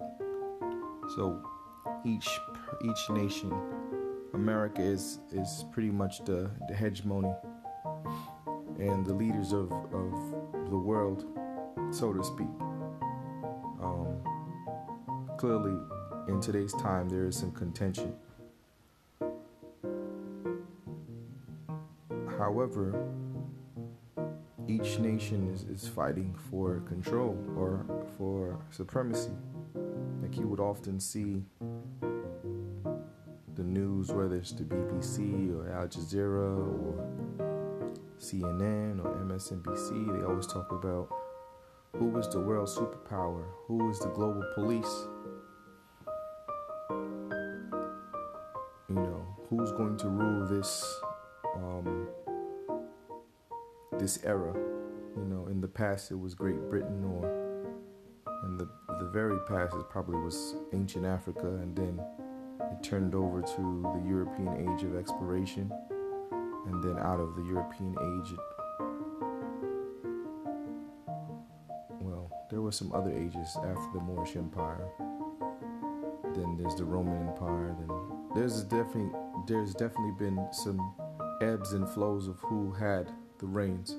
So 1.15 1.41
each 2.05 2.29
each 2.85 3.11
nation, 3.11 3.53
America 4.35 4.83
is 4.83 5.21
is 5.31 5.65
pretty 5.73 5.91
much 5.91 6.25
the, 6.25 6.51
the 6.69 6.75
hegemony 6.75 7.33
and 8.81 9.07
the 9.07 9.15
leaders 9.15 9.53
of, 9.53 9.71
of 9.71 10.71
the 10.71 10.77
world, 10.77 11.25
so 11.93 12.13
to 12.13 12.25
speak. 12.25 12.49
Clearly, 15.43 15.77
in 16.29 16.41
today's 16.41 16.73
time, 16.75 17.09
there 17.09 17.27
is 17.27 17.37
some 17.37 17.51
contention 17.51 18.15
However, 22.39 23.09
each 24.69 25.01
nation 25.01 25.53
is, 25.53 25.65
is 25.65 25.89
fighting 25.89 26.33
for 26.49 26.79
control 26.87 27.37
or 27.57 27.85
for 28.17 28.57
supremacy. 28.71 29.33
Like 30.23 30.37
you 30.37 30.47
would 30.47 30.61
often 30.61 31.01
see 31.01 31.43
the 33.57 33.65
news, 33.65 34.13
whether 34.13 34.37
it's 34.37 34.53
the 34.53 34.63
BBC 34.63 35.59
or 35.59 35.73
Al 35.73 35.89
Jazeera 35.89 36.57
or 36.57 37.05
CNN 38.21 39.05
or 39.05 39.13
MSNBC, 39.25 40.21
they 40.21 40.25
always 40.25 40.47
talk 40.47 40.71
about 40.71 41.09
who 41.95 42.17
is 42.17 42.29
the 42.29 42.39
world 42.39 42.69
superpower, 42.69 43.43
who 43.67 43.91
is 43.91 43.99
the 43.99 44.09
global 44.11 44.45
police. 44.55 45.09
This 50.63 51.01
um, 51.57 52.07
this 53.99 54.25
era. 54.25 54.55
You 55.17 55.25
know, 55.25 55.49
in 55.49 55.61
the 55.61 55.69
past 55.69 56.13
it 56.13 56.19
was 56.19 56.35
Great 56.35 56.61
Britain, 56.71 57.05
or 57.05 57.29
in 58.45 58.57
the 58.59 58.69
the 59.01 59.11
very 59.11 59.39
past 59.49 59.75
it 59.75 59.91
probably 59.91 60.21
was 60.21 60.55
ancient 60.73 61.05
Africa, 61.05 61.47
and 61.47 61.77
then 61.77 62.01
it 62.61 62.83
turned 62.83 63.15
over 63.15 63.43
to 63.43 63.93
the 63.95 64.09
European 64.09 64.53
age 64.63 64.85
of 64.85 64.97
exploration, 64.97 65.73
and 66.67 66.83
then 66.85 66.97
out 66.99 67.19
of 67.19 67.35
the 67.35 67.43
European 67.43 67.97
age, 68.01 68.33
it, 68.33 68.39
well, 72.01 72.31
there 72.51 72.61
were 72.61 72.73
some 72.73 72.93
other 72.93 73.11
ages 73.11 73.57
after 73.57 73.89
the 73.95 74.01
Moorish 74.01 74.37
Empire. 74.37 74.87
Then 76.35 76.57
there's 76.57 76.77
the 76.77 76.85
Roman 76.85 77.29
Empire. 77.29 77.77
Then 77.79 77.91
there's 78.35 78.63
definitely 78.63 79.11
there's 79.47 79.73
definitely 79.75 80.15
been 80.19 80.47
some 80.53 80.95
ebbs 81.41 81.73
and 81.73 81.89
flows 81.89 82.29
of 82.29 82.39
who 82.41 82.73
had 82.73 83.11
the 83.39 83.47
reins. 83.47 83.97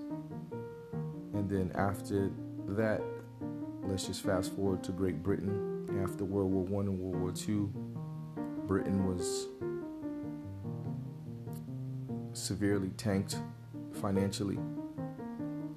And 1.33 1.49
then 1.49 1.71
after 1.75 2.31
that, 2.69 3.01
let's 3.83 4.05
just 4.07 4.23
fast 4.23 4.55
forward 4.55 4.83
to 4.85 4.91
Great 4.91 5.21
Britain. 5.21 5.71
After 6.03 6.23
World 6.25 6.51
War 6.51 6.63
One 6.63 6.87
and 6.87 6.99
World 6.99 7.21
War 7.21 7.31
Two, 7.31 7.71
Britain 8.67 9.05
was 9.05 9.47
severely 12.33 12.89
tanked 12.97 13.37
financially, 13.91 14.57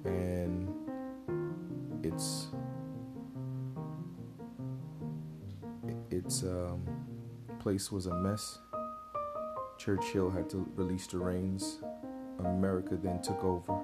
and 0.05 0.73
its 2.03 2.47
its 6.09 6.43
um, 6.43 6.81
place 7.59 7.91
was 7.91 8.07
a 8.07 8.13
mess. 8.15 8.59
Churchill 9.77 10.29
had 10.29 10.49
to 10.49 10.67
release 10.75 11.07
the 11.07 11.17
reins 11.17 11.79
America 12.39 12.97
then 13.01 13.21
took 13.21 13.43
over. 13.43 13.79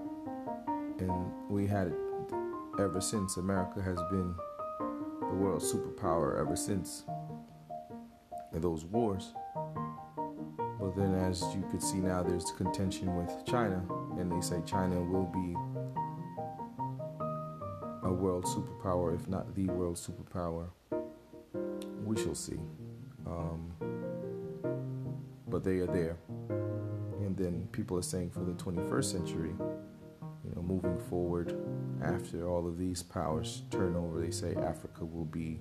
And 0.99 1.31
we 1.49 1.65
had 1.67 1.87
it 1.87 1.95
ever 2.79 3.01
since. 3.01 3.37
America 3.37 3.81
has 3.81 3.97
been 4.09 4.35
the 5.19 5.35
world 5.35 5.61
superpower 5.61 6.39
ever 6.39 6.55
since 6.55 7.03
in 8.53 8.61
those 8.61 8.85
wars. 8.85 9.33
But 10.79 10.95
then, 10.95 11.15
as 11.15 11.43
you 11.55 11.63
could 11.71 11.81
see 11.81 11.97
now, 11.97 12.23
there's 12.23 12.51
contention 12.51 13.15
with 13.15 13.45
China, 13.45 13.83
and 14.17 14.31
they 14.31 14.41
say 14.41 14.61
China 14.65 15.01
will 15.01 15.25
be 15.25 15.55
a 18.07 18.11
world 18.11 18.45
superpower, 18.45 19.15
if 19.15 19.27
not 19.27 19.55
the 19.55 19.67
world 19.67 19.95
superpower. 19.95 20.67
We 22.03 22.21
shall 22.21 22.35
see. 22.35 22.59
Um, 23.25 23.71
but 25.53 25.63
they 25.63 25.77
are 25.77 25.85
there 25.85 26.17
and 27.21 27.37
then 27.37 27.67
people 27.71 27.95
are 27.95 28.01
saying 28.01 28.31
for 28.31 28.39
the 28.39 28.53
21st 28.53 29.03
century, 29.03 29.53
you 30.43 30.51
know, 30.55 30.63
moving 30.63 30.97
forward 31.09 31.55
after 32.03 32.49
all 32.49 32.67
of 32.67 32.79
these 32.79 33.03
powers 33.03 33.61
turn 33.69 33.95
over, 33.95 34.19
they 34.19 34.31
say 34.31 34.55
Africa 34.55 35.05
will 35.05 35.25
be 35.25 35.59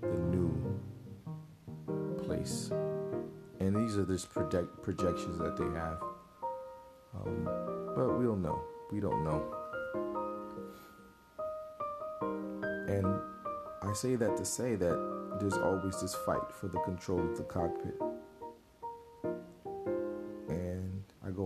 the 0.00 0.18
new 0.34 0.80
place. 2.24 2.72
And 3.60 3.76
these 3.76 3.96
are 3.96 4.04
just 4.04 4.30
project 4.30 4.82
projections 4.82 5.38
that 5.38 5.56
they 5.56 5.78
have. 5.78 6.02
Um, 7.14 7.44
but 7.94 8.18
we 8.18 8.24
don't 8.24 8.42
know. 8.42 8.64
We 8.90 8.98
don't 8.98 9.22
know. 9.22 9.44
And 12.88 13.20
I 13.80 13.92
say 13.92 14.16
that 14.16 14.36
to 14.36 14.44
say 14.44 14.74
that 14.74 15.38
there's 15.38 15.56
always 15.56 16.00
this 16.00 16.16
fight 16.26 16.50
for 16.52 16.66
the 16.66 16.80
control 16.80 17.20
of 17.20 17.36
the 17.36 17.44
cockpit. 17.44 17.94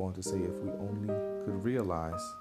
On 0.09 0.15
to 0.15 0.23
say 0.23 0.39
if 0.39 0.57
we 0.61 0.71
only 0.81 1.09
could 1.45 1.63
realize 1.63 2.35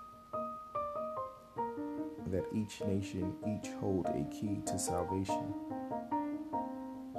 that 2.28 2.46
each 2.56 2.82
nation 2.82 3.36
each 3.46 3.70
hold 3.82 4.06
a 4.08 4.24
key 4.34 4.62
to 4.66 4.80
salvation. 4.80 5.54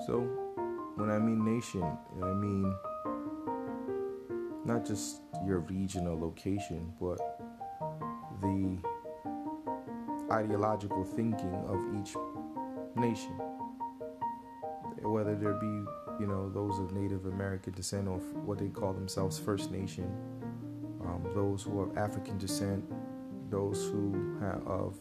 So, 0.07 0.21
when 0.97 1.11
I 1.11 1.19
mean 1.19 1.45
nation, 1.45 1.83
I 2.23 2.33
mean 2.33 2.75
not 4.65 4.87
just 4.87 5.21
your 5.47 5.59
regional 5.61 6.19
location, 6.19 6.93
but 6.99 7.19
the 8.41 8.79
ideological 10.33 11.05
thinking 11.05 11.55
of 11.67 11.79
each 12.01 12.15
nation. 12.97 13.39
Whether 15.03 15.35
there 15.37 15.55
be, 15.55 15.85
you 16.21 16.27
know, 16.27 16.51
those 16.51 16.79
of 16.79 16.93
Native 16.93 17.27
American 17.27 17.73
descent 17.73 18.09
or 18.09 18.19
what 18.45 18.59
they 18.59 18.69
call 18.69 18.93
themselves 18.93 19.39
First 19.39 19.71
Nation, 19.71 20.38
um, 21.09 21.27
those 21.35 21.63
who 21.63 21.81
are 21.81 21.99
African 21.99 22.37
descent, 22.39 22.85
those 23.51 23.85
who 23.87 24.37
have 24.41 24.67
of 24.67 24.99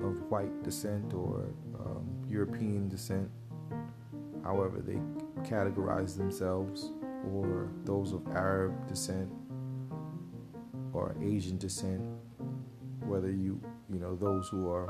of 0.00 0.30
white 0.30 0.62
descent 0.64 1.14
or 1.14 1.46
um, 1.78 2.04
European 2.28 2.88
descent, 2.88 3.30
however 4.42 4.80
they 4.80 4.98
categorize 5.48 6.16
themselves, 6.16 6.90
or 7.32 7.68
those 7.84 8.12
of 8.12 8.26
Arab 8.34 8.88
descent 8.88 9.30
or 10.92 11.14
Asian 11.22 11.56
descent, 11.56 12.02
whether 13.06 13.30
you 13.30 13.60
you 13.88 14.00
know 14.00 14.16
those 14.16 14.48
who 14.48 14.68
are 14.68 14.88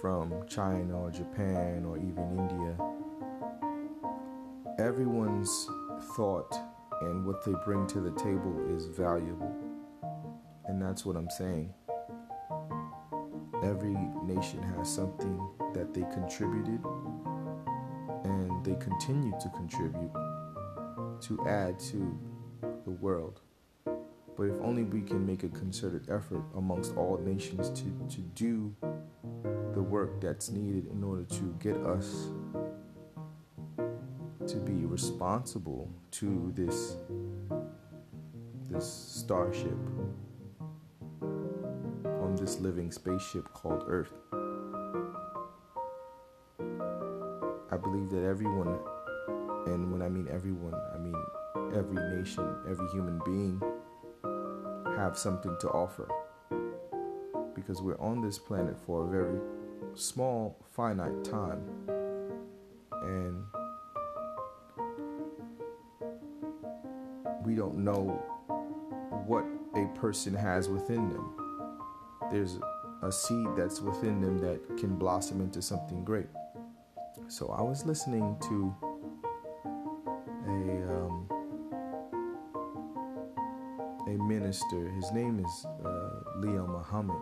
from 0.00 0.32
China 0.48 1.00
or 1.02 1.10
Japan 1.10 1.84
or 1.84 1.96
even 1.96 2.36
India. 2.36 2.76
Everyone's 4.78 5.68
thought 6.02 6.54
and 7.00 7.24
what 7.24 7.44
they 7.44 7.54
bring 7.64 7.86
to 7.88 8.00
the 8.00 8.10
table 8.12 8.66
is 8.76 8.86
valuable. 8.86 9.54
And 10.66 10.80
that's 10.82 11.04
what 11.04 11.16
I'm 11.16 11.30
saying. 11.30 11.72
Every 13.62 13.96
nation 14.24 14.62
has 14.76 14.92
something 14.92 15.48
that 15.74 15.94
they 15.94 16.02
contributed 16.12 16.80
and 18.24 18.64
they 18.64 18.74
continue 18.76 19.32
to 19.40 19.48
contribute 19.50 20.12
to 21.20 21.46
add 21.46 21.78
to 21.80 22.18
the 22.84 22.90
world. 22.90 23.40
But 23.84 24.44
if 24.44 24.60
only 24.60 24.84
we 24.84 25.02
can 25.02 25.26
make 25.26 25.42
a 25.42 25.48
concerted 25.48 26.08
effort 26.10 26.42
amongst 26.56 26.96
all 26.96 27.18
nations 27.18 27.70
to, 27.70 28.14
to 28.14 28.20
do 28.34 28.74
the 29.74 29.82
work 29.82 30.20
that's 30.20 30.50
needed 30.50 30.86
in 30.92 31.02
order 31.02 31.24
to 31.24 31.56
get 31.60 31.76
us 31.78 32.28
to 34.48 34.56
be 34.56 34.86
responsible 34.86 35.90
to 36.10 36.50
this 36.54 36.96
this 38.70 38.90
starship 38.90 39.76
on 41.22 42.34
this 42.40 42.58
living 42.58 42.90
spaceship 42.90 43.52
called 43.52 43.84
Earth. 43.86 44.12
I 47.70 47.76
believe 47.76 48.08
that 48.10 48.24
everyone, 48.24 48.78
and 49.66 49.92
when 49.92 50.00
I 50.00 50.08
mean 50.08 50.28
everyone, 50.30 50.74
I 50.94 50.98
mean 50.98 51.14
every 51.74 52.02
nation, 52.16 52.56
every 52.70 52.88
human 52.88 53.20
being, 53.26 53.62
have 54.96 55.18
something 55.18 55.56
to 55.60 55.68
offer. 55.68 56.08
Because 57.54 57.82
we're 57.82 58.00
on 58.00 58.22
this 58.22 58.38
planet 58.38 58.76
for 58.86 59.06
a 59.06 59.10
very 59.10 59.38
small, 59.94 60.56
finite 60.70 61.22
time. 61.22 61.77
Know 67.78 68.22
what 69.26 69.44
a 69.74 69.86
person 69.98 70.34
has 70.34 70.68
within 70.68 71.08
them. 71.08 71.30
There's 72.30 72.58
a 73.02 73.12
seed 73.12 73.48
that's 73.56 73.80
within 73.80 74.20
them 74.20 74.38
that 74.38 74.76
can 74.78 74.96
blossom 74.96 75.40
into 75.40 75.62
something 75.62 76.04
great. 76.04 76.28
So 77.28 77.48
I 77.48 77.62
was 77.62 77.84
listening 77.84 78.36
to 78.48 78.74
a 80.46 80.58
um, 80.96 81.28
a 84.06 84.22
minister. 84.22 84.88
His 84.90 85.12
name 85.12 85.44
is 85.44 85.66
uh, 85.84 86.20
Leo 86.36 86.66
Muhammad, 86.66 87.20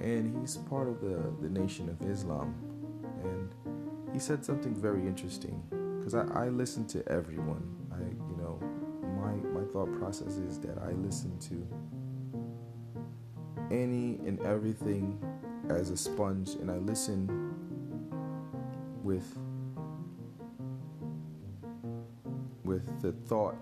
and 0.00 0.40
he's 0.40 0.56
part 0.56 0.88
of 0.88 1.00
the 1.00 1.32
the 1.40 1.48
Nation 1.48 1.88
of 1.88 2.00
Islam. 2.08 2.54
And 3.22 3.54
he 4.12 4.18
said 4.18 4.44
something 4.44 4.74
very 4.74 5.02
interesting 5.02 5.62
because 5.98 6.14
I, 6.14 6.46
I 6.46 6.48
listen 6.48 6.86
to 6.88 7.06
everyone. 7.08 7.77
Thought 9.72 9.92
processes 9.98 10.58
that 10.60 10.78
I 10.78 10.92
listen 10.92 11.38
to 11.40 11.66
any 13.70 14.18
and 14.26 14.40
everything 14.40 15.22
as 15.68 15.90
a 15.90 15.96
sponge, 15.96 16.54
and 16.54 16.70
I 16.70 16.76
listen 16.76 17.28
with 19.02 19.36
with 22.64 23.00
the 23.02 23.12
thought 23.12 23.56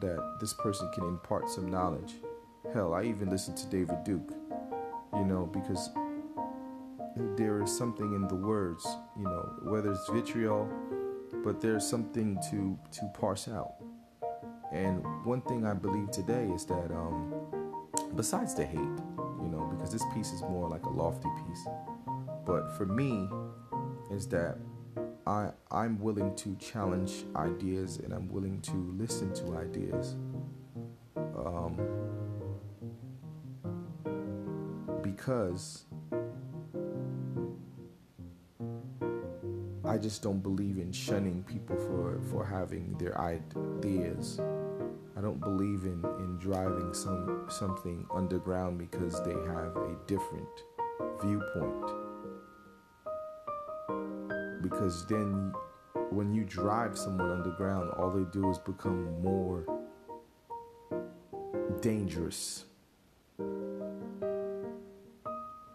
that 0.00 0.36
this 0.40 0.54
person 0.54 0.90
can 0.94 1.04
impart 1.04 1.48
some 1.48 1.70
knowledge. 1.70 2.14
Hell, 2.72 2.94
I 2.94 3.04
even 3.04 3.30
listen 3.30 3.54
to 3.54 3.66
David 3.66 4.04
Duke, 4.04 4.32
you 5.14 5.24
know, 5.24 5.46
because 5.52 5.90
there 7.36 7.62
is 7.62 7.76
something 7.76 8.14
in 8.14 8.28
the 8.28 8.34
words, 8.34 8.86
you 9.16 9.24
know, 9.24 9.52
whether 9.62 9.92
it's 9.92 10.08
vitriol, 10.10 10.68
but 11.44 11.60
there's 11.60 11.86
something 11.86 12.38
to 12.50 12.78
to 12.92 13.10
parse 13.18 13.48
out. 13.48 13.81
And 14.72 15.04
one 15.24 15.42
thing 15.42 15.66
I 15.66 15.74
believe 15.74 16.10
today 16.10 16.48
is 16.54 16.64
that 16.66 16.90
um, 16.90 17.34
besides 18.16 18.54
the 18.54 18.64
hate, 18.64 18.78
you 18.78 19.48
know, 19.48 19.70
because 19.70 19.92
this 19.92 20.04
piece 20.14 20.32
is 20.32 20.40
more 20.42 20.68
like 20.68 20.84
a 20.84 20.90
lofty 20.90 21.28
piece, 21.46 21.66
but 22.46 22.76
for 22.76 22.86
me, 22.86 23.28
is 24.10 24.26
that 24.28 24.58
I 25.26 25.50
I'm 25.70 25.98
willing 26.00 26.34
to 26.36 26.56
challenge 26.56 27.24
ideas 27.36 27.98
and 27.98 28.12
I'm 28.12 28.28
willing 28.30 28.60
to 28.62 28.74
listen 28.98 29.32
to 29.34 29.56
ideas. 29.56 30.16
Um, 31.16 31.78
because 35.02 35.84
I 39.84 39.98
just 39.98 40.22
don't 40.22 40.40
believe 40.40 40.78
in 40.78 40.92
shunning 40.92 41.42
people 41.42 41.76
for, 41.76 42.20
for 42.30 42.46
having 42.46 42.96
their 42.98 43.20
ideas. 43.20 44.40
I 45.22 45.24
don't 45.24 45.40
believe 45.40 45.84
in, 45.84 46.04
in 46.18 46.36
driving 46.38 46.92
some 46.92 47.46
something 47.48 48.04
underground 48.12 48.76
because 48.76 49.22
they 49.22 49.30
have 49.30 49.76
a 49.76 49.96
different 50.08 50.48
viewpoint 51.22 51.92
because 54.62 55.06
then 55.06 55.52
when 56.10 56.32
you 56.32 56.42
drive 56.42 56.98
someone 56.98 57.30
underground, 57.30 57.92
all 57.98 58.10
they 58.10 58.28
do 58.32 58.50
is 58.50 58.58
become 58.58 59.22
more 59.22 59.64
dangerous. 61.80 62.64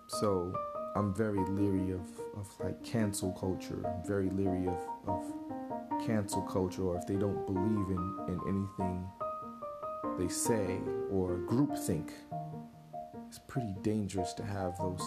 So 0.10 0.54
I'm 0.98 1.14
very 1.14 1.40
leery 1.52 1.92
of, 1.92 2.02
of 2.38 2.50
like 2.62 2.84
cancel 2.84 3.32
culture. 3.32 3.82
I'm 3.86 4.06
very 4.06 4.30
leery 4.30 4.68
of, 4.68 4.80
of 5.08 5.24
cancel 6.06 6.42
culture 6.42 6.84
or 6.84 6.98
if 6.98 7.08
they 7.08 7.16
don't 7.16 7.46
believe 7.46 7.88
in, 7.90 8.26
in 8.28 8.42
anything 8.46 9.08
they 10.18 10.28
say 10.28 10.80
or 11.12 11.38
groupthink. 11.48 12.12
It's 13.28 13.40
pretty 13.48 13.76
dangerous 13.82 14.34
to 14.34 14.44
have 14.44 14.78
those 14.78 15.04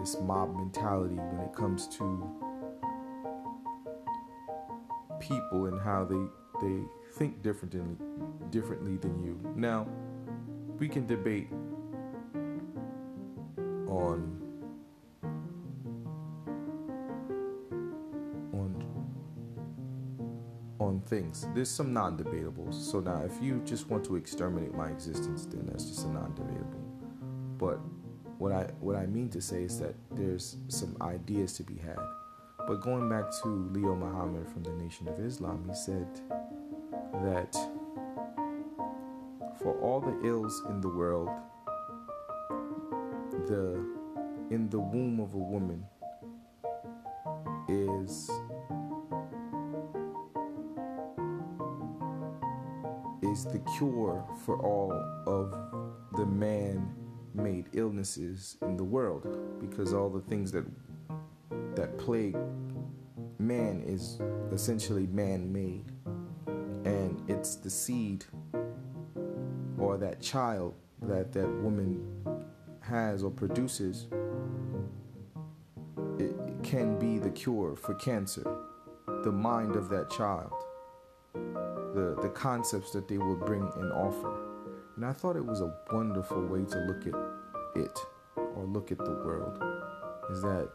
this 0.00 0.20
mob 0.20 0.54
mentality 0.54 1.16
when 1.16 1.40
it 1.40 1.54
comes 1.54 1.88
to 1.96 2.30
people 5.20 5.66
and 5.66 5.80
how 5.80 6.04
they 6.04 6.66
they 6.66 6.82
think 7.16 7.42
differently 7.42 7.96
differently 8.50 8.96
than 8.96 9.22
you. 9.22 9.38
Now, 9.56 9.86
we 10.78 10.88
can 10.88 11.06
debate 11.06 11.48
on 13.88 14.43
things. 21.00 21.46
There's 21.54 21.70
some 21.70 21.92
non-debatables. 21.92 22.74
So 22.74 23.00
now 23.00 23.22
if 23.24 23.42
you 23.42 23.62
just 23.64 23.88
want 23.88 24.04
to 24.04 24.16
exterminate 24.16 24.74
my 24.74 24.88
existence, 24.88 25.46
then 25.46 25.66
that's 25.66 25.84
just 25.86 26.06
a 26.06 26.08
non-debatable. 26.08 26.84
But 27.58 27.80
what 28.38 28.52
I 28.52 28.64
what 28.80 28.96
I 28.96 29.06
mean 29.06 29.28
to 29.30 29.40
say 29.40 29.62
is 29.62 29.78
that 29.80 29.94
there's 30.10 30.56
some 30.68 30.96
ideas 31.00 31.54
to 31.54 31.62
be 31.62 31.76
had. 31.76 31.98
But 32.66 32.80
going 32.80 33.08
back 33.08 33.30
to 33.42 33.48
Leo 33.48 33.94
Muhammad 33.94 34.48
from 34.48 34.62
the 34.62 34.72
Nation 34.72 35.06
of 35.08 35.18
Islam, 35.20 35.64
he 35.68 35.74
said 35.74 36.08
that 37.22 37.54
for 39.60 39.78
all 39.80 40.00
the 40.00 40.26
ills 40.26 40.62
in 40.68 40.80
the 40.80 40.88
world, 40.88 41.28
the 43.46 43.84
in 44.50 44.68
the 44.70 44.78
womb 44.78 45.20
of 45.20 45.34
a 45.34 45.38
woman 45.38 45.84
is 47.68 48.30
is 53.34 53.44
the 53.46 53.58
cure 53.76 54.24
for 54.44 54.60
all 54.60 54.92
of 55.26 55.52
the 56.16 56.24
man 56.24 56.94
made 57.34 57.66
illnesses 57.72 58.56
in 58.62 58.76
the 58.76 58.84
world 58.84 59.26
because 59.60 59.92
all 59.92 60.08
the 60.08 60.20
things 60.20 60.52
that 60.52 60.64
that 61.74 61.98
plague 61.98 62.36
man 63.40 63.82
is 63.84 64.20
essentially 64.52 65.08
man 65.08 65.52
made 65.52 65.84
and 66.84 67.20
it's 67.28 67.56
the 67.56 67.68
seed 67.68 68.24
or 69.78 69.96
that 69.96 70.20
child 70.20 70.72
that 71.02 71.32
that 71.32 71.48
woman 71.60 72.06
has 72.82 73.24
or 73.24 73.32
produces 73.32 74.06
it 76.20 76.36
can 76.62 76.96
be 77.00 77.18
the 77.18 77.30
cure 77.30 77.74
for 77.74 77.94
cancer. 77.94 78.46
The 79.24 79.32
mind 79.32 79.74
of 79.74 79.88
that 79.88 80.08
child 80.08 80.63
the 81.94 82.16
the 82.22 82.28
concepts 82.28 82.90
that 82.92 83.08
they 83.08 83.18
will 83.18 83.36
bring 83.36 83.70
and 83.76 83.92
offer. 83.92 84.34
And 84.96 85.04
i 85.04 85.12
thought 85.12 85.36
it 85.36 85.44
was 85.44 85.60
a 85.60 85.74
wonderful 85.92 86.42
way 86.46 86.64
to 86.64 86.78
look 86.80 87.06
at 87.06 87.14
it 87.80 87.98
or 88.36 88.64
look 88.64 88.92
at 88.92 88.98
the 88.98 89.10
world 89.10 89.62
is 90.30 90.42
that 90.42 90.68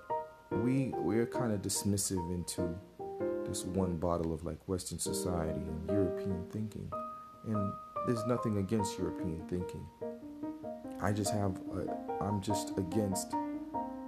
we 0.52 0.94
we're 0.98 1.26
kind 1.26 1.54
of 1.54 1.62
dismissive 1.62 2.34
into 2.34 2.76
this 3.48 3.64
one 3.66 3.98
bottle 3.98 4.34
of 4.34 4.44
like 4.44 4.58
western 4.68 5.00
society 5.00 5.62
and 5.72 5.90
european 5.90 6.46
thinking. 6.52 6.92
And 7.48 7.74
there's 8.06 8.26
nothing 8.26 8.58
against 8.58 8.98
european 8.98 9.42
thinking. 9.48 9.86
I 11.02 11.14
just 11.14 11.34
have, 11.34 11.58
a, 11.74 12.24
I'm 12.24 12.42
just 12.42 12.78
against, 12.78 13.34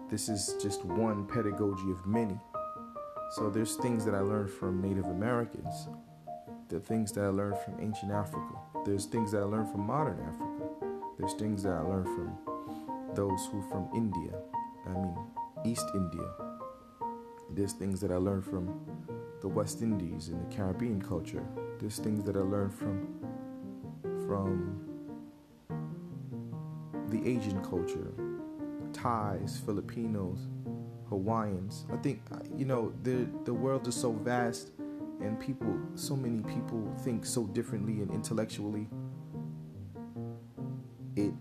this 0.09 0.27
is 0.27 0.55
just 0.61 0.83
one 0.83 1.25
pedagogy 1.25 1.89
of 1.89 2.05
many. 2.05 2.37
So 3.31 3.49
there's 3.49 3.75
things 3.77 4.03
that 4.03 4.13
I 4.13 4.19
learned 4.19 4.49
from 4.49 4.81
Native 4.81 5.05
Americans, 5.05 5.87
the 6.71 6.79
things 6.79 7.11
that 7.11 7.25
I 7.25 7.27
learned 7.27 7.57
from 7.65 7.81
ancient 7.81 8.13
Africa, 8.13 8.55
there's 8.85 9.05
things 9.05 9.33
that 9.33 9.41
I 9.41 9.43
learned 9.43 9.69
from 9.69 9.81
modern 9.81 10.17
Africa, 10.21 10.87
there's 11.19 11.33
things 11.33 11.63
that 11.63 11.73
I 11.73 11.81
learned 11.81 12.05
from 12.05 12.37
those 13.13 13.45
who 13.47 13.61
from 13.69 13.89
India, 13.93 14.31
I 14.87 14.93
mean 14.93 15.17
East 15.65 15.85
India. 15.93 16.29
There's 17.49 17.73
things 17.73 17.99
that 17.99 18.09
I 18.09 18.15
learned 18.15 18.45
from 18.45 18.73
the 19.41 19.49
West 19.49 19.81
Indies 19.81 20.29
and 20.29 20.49
the 20.49 20.55
Caribbean 20.55 21.01
culture. 21.01 21.43
There's 21.77 21.99
things 21.99 22.23
that 22.23 22.37
I 22.37 22.39
learned 22.39 22.73
from 22.73 23.19
from 24.25 24.87
the 27.09 27.19
Asian 27.27 27.61
culture, 27.65 28.13
Thais, 28.93 29.59
Filipinos, 29.65 30.39
Hawaiians. 31.09 31.85
I 31.91 31.97
think 31.97 32.21
you 32.55 32.63
know 32.63 32.93
the 33.03 33.27
the 33.43 33.53
world 33.53 33.85
is 33.89 33.95
so 33.95 34.13
vast, 34.13 34.71
and 35.21 35.39
people, 35.39 35.77
so 35.95 36.15
many 36.15 36.41
people 36.43 36.93
think 37.03 37.25
so 37.25 37.45
differently 37.47 38.01
and 38.01 38.11
intellectually. 38.11 38.87
It 41.15 41.33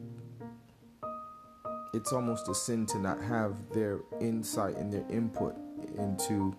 it's 1.93 2.13
almost 2.13 2.49
a 2.49 2.55
sin 2.55 2.87
to 2.87 2.99
not 2.99 3.21
have 3.21 3.69
their 3.73 4.01
insight 4.21 4.77
and 4.77 4.93
their 4.93 5.05
input 5.11 5.57
into 5.99 6.51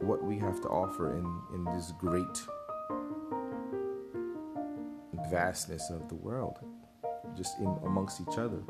what 0.00 0.22
we 0.22 0.38
have 0.38 0.60
to 0.60 0.68
offer 0.68 1.16
in, 1.16 1.40
in 1.54 1.64
this 1.74 1.92
great 1.98 2.42
vastness 5.30 5.88
of 5.90 6.06
the 6.08 6.14
world 6.14 6.58
just 7.36 7.58
in 7.58 7.76
amongst 7.84 8.20
each 8.20 8.38
other. 8.38 8.60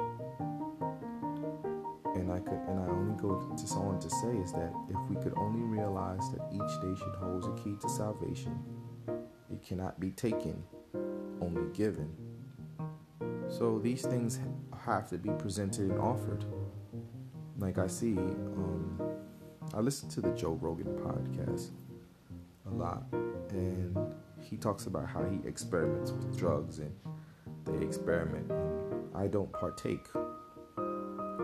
And 2.34 2.42
I 2.42 2.50
could, 2.50 2.58
and 2.68 2.80
I 2.80 2.88
only 2.88 3.20
go 3.20 3.54
to 3.56 3.66
someone 3.66 4.00
to 4.00 4.10
say 4.10 4.36
is 4.36 4.52
that 4.52 4.72
if 4.90 4.96
we 5.08 5.16
could 5.22 5.34
only 5.36 5.62
realize 5.62 6.30
that 6.32 6.42
each 6.52 6.82
nation 6.82 7.12
holds 7.18 7.46
a 7.46 7.52
key 7.62 7.76
to 7.80 7.88
salvation, 7.88 8.58
it 9.52 9.62
cannot 9.62 10.00
be 10.00 10.10
taken, 10.10 10.62
only 11.40 11.72
given. 11.72 12.10
So 13.48 13.78
these 13.78 14.02
things 14.02 14.40
have 14.84 15.08
to 15.10 15.18
be 15.18 15.30
presented 15.30 15.90
and 15.90 16.00
offered. 16.00 16.44
Like 17.58 17.78
I 17.78 17.86
see, 17.86 18.16
um, 18.16 19.00
I 19.72 19.80
listen 19.80 20.08
to 20.10 20.20
the 20.20 20.30
Joe 20.30 20.58
Rogan 20.60 20.86
podcast 20.86 21.70
a 22.66 22.74
lot, 22.74 23.04
and 23.50 23.96
he 24.40 24.56
talks 24.56 24.86
about 24.86 25.06
how 25.08 25.24
he 25.24 25.46
experiments 25.46 26.10
with 26.10 26.36
drugs 26.36 26.78
and 26.78 26.92
they 27.64 27.84
experiment. 27.84 28.50
I 29.14 29.28
don't 29.28 29.52
partake 29.52 30.08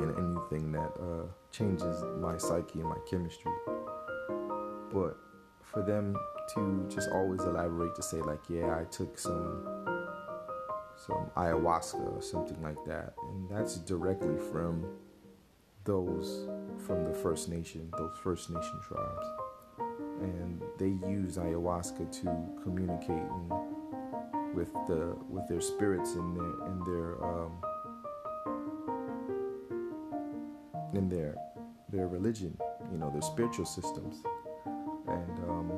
in 0.02 0.10
anything 0.10 0.72
that 0.72 0.92
uh, 1.00 1.26
changes 1.50 2.02
my 2.20 2.36
psyche 2.36 2.80
and 2.80 2.88
my 2.88 2.98
chemistry. 3.08 3.52
But 4.92 5.16
for 5.62 5.82
them 5.82 6.16
to 6.54 6.86
just 6.88 7.10
always 7.10 7.40
elaborate 7.40 7.94
to 7.96 8.02
say 8.02 8.20
like, 8.20 8.40
yeah, 8.48 8.78
I 8.78 8.84
took 8.84 9.18
some 9.18 9.86
some 10.96 11.30
ayahuasca 11.36 12.16
or 12.16 12.20
something 12.20 12.60
like 12.62 12.84
that, 12.84 13.14
and 13.30 13.48
that's 13.48 13.76
directly 13.76 14.36
from 14.52 14.84
those 15.84 16.48
from 16.86 17.04
the 17.04 17.14
First 17.14 17.48
Nation, 17.48 17.90
those 17.96 18.16
First 18.22 18.50
Nation 18.50 18.80
tribes, 18.86 19.26
and 20.20 20.62
they 20.78 21.08
use 21.08 21.36
ayahuasca 21.36 22.12
to 22.22 22.62
communicate 22.62 23.10
and 23.10 23.52
with 24.54 24.72
the 24.88 25.16
with 25.28 25.48
their 25.48 25.60
spirits 25.60 26.14
and 26.14 26.36
their 26.36 26.66
and 26.66 26.86
their 26.86 27.24
um, 27.24 27.52
in 30.94 31.08
their 31.08 31.36
their 31.90 32.06
religion, 32.06 32.56
you 32.92 32.98
know, 32.98 33.10
their 33.10 33.22
spiritual 33.22 33.66
systems, 33.66 34.22
and 35.08 35.38
um, 35.48 35.72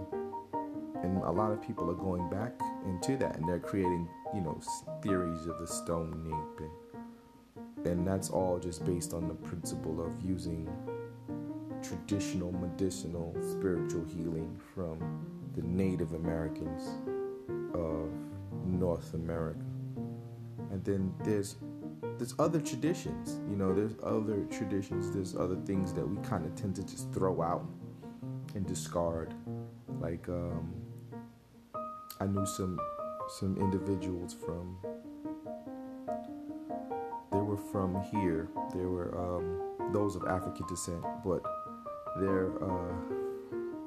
and 1.02 1.22
a 1.22 1.30
lot 1.30 1.50
of 1.52 1.62
people 1.62 1.90
are 1.90 1.94
going 1.94 2.28
back 2.30 2.52
into 2.86 3.16
that, 3.16 3.36
and 3.36 3.48
they're 3.48 3.58
creating, 3.58 4.08
you 4.34 4.40
know, 4.40 4.60
theories 5.02 5.46
of 5.46 5.58
the 5.58 5.66
stone 5.66 6.26
ape, 6.26 6.60
and 6.60 7.86
and 7.86 8.06
that's 8.06 8.30
all 8.30 8.58
just 8.58 8.84
based 8.84 9.12
on 9.12 9.26
the 9.26 9.34
principle 9.34 10.04
of 10.04 10.12
using 10.22 10.68
traditional 11.82 12.52
medicinal 12.52 13.34
spiritual 13.42 14.04
healing 14.04 14.56
from 14.74 14.98
the 15.56 15.62
Native 15.62 16.12
Americans 16.14 16.90
of 17.74 18.08
North 18.64 19.14
America. 19.14 19.64
And 20.70 20.84
then 20.84 21.12
there's 21.24 21.56
there's 22.22 22.36
other 22.38 22.60
traditions, 22.60 23.40
you 23.50 23.56
know, 23.56 23.74
there's 23.74 23.96
other 24.00 24.44
traditions, 24.44 25.10
there's 25.10 25.34
other 25.34 25.56
things 25.66 25.92
that 25.92 26.06
we 26.06 26.16
kind 26.24 26.46
of 26.46 26.54
tend 26.54 26.76
to 26.76 26.84
just 26.84 27.12
throw 27.12 27.42
out 27.42 27.66
and 28.54 28.64
discard. 28.64 29.34
Like 29.98 30.28
um, 30.28 30.72
I 32.20 32.26
knew 32.26 32.46
some 32.46 32.78
some 33.40 33.56
individuals 33.56 34.34
from 34.34 34.78
they 37.32 37.40
were 37.40 37.56
from 37.56 38.00
here. 38.04 38.48
They 38.72 38.84
were 38.84 39.18
um, 39.18 39.92
those 39.92 40.14
of 40.14 40.22
African 40.24 40.64
descent, 40.68 41.04
but 41.24 41.42
their 42.20 42.52
uh, 42.62 42.94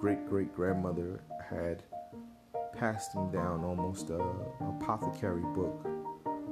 great 0.02 0.28
great 0.28 0.54
grandmother 0.54 1.22
had 1.50 1.84
passed 2.74 3.14
them 3.14 3.32
down 3.32 3.64
almost 3.64 4.10
a 4.10 4.20
apothecary 4.60 5.46
book 5.56 5.88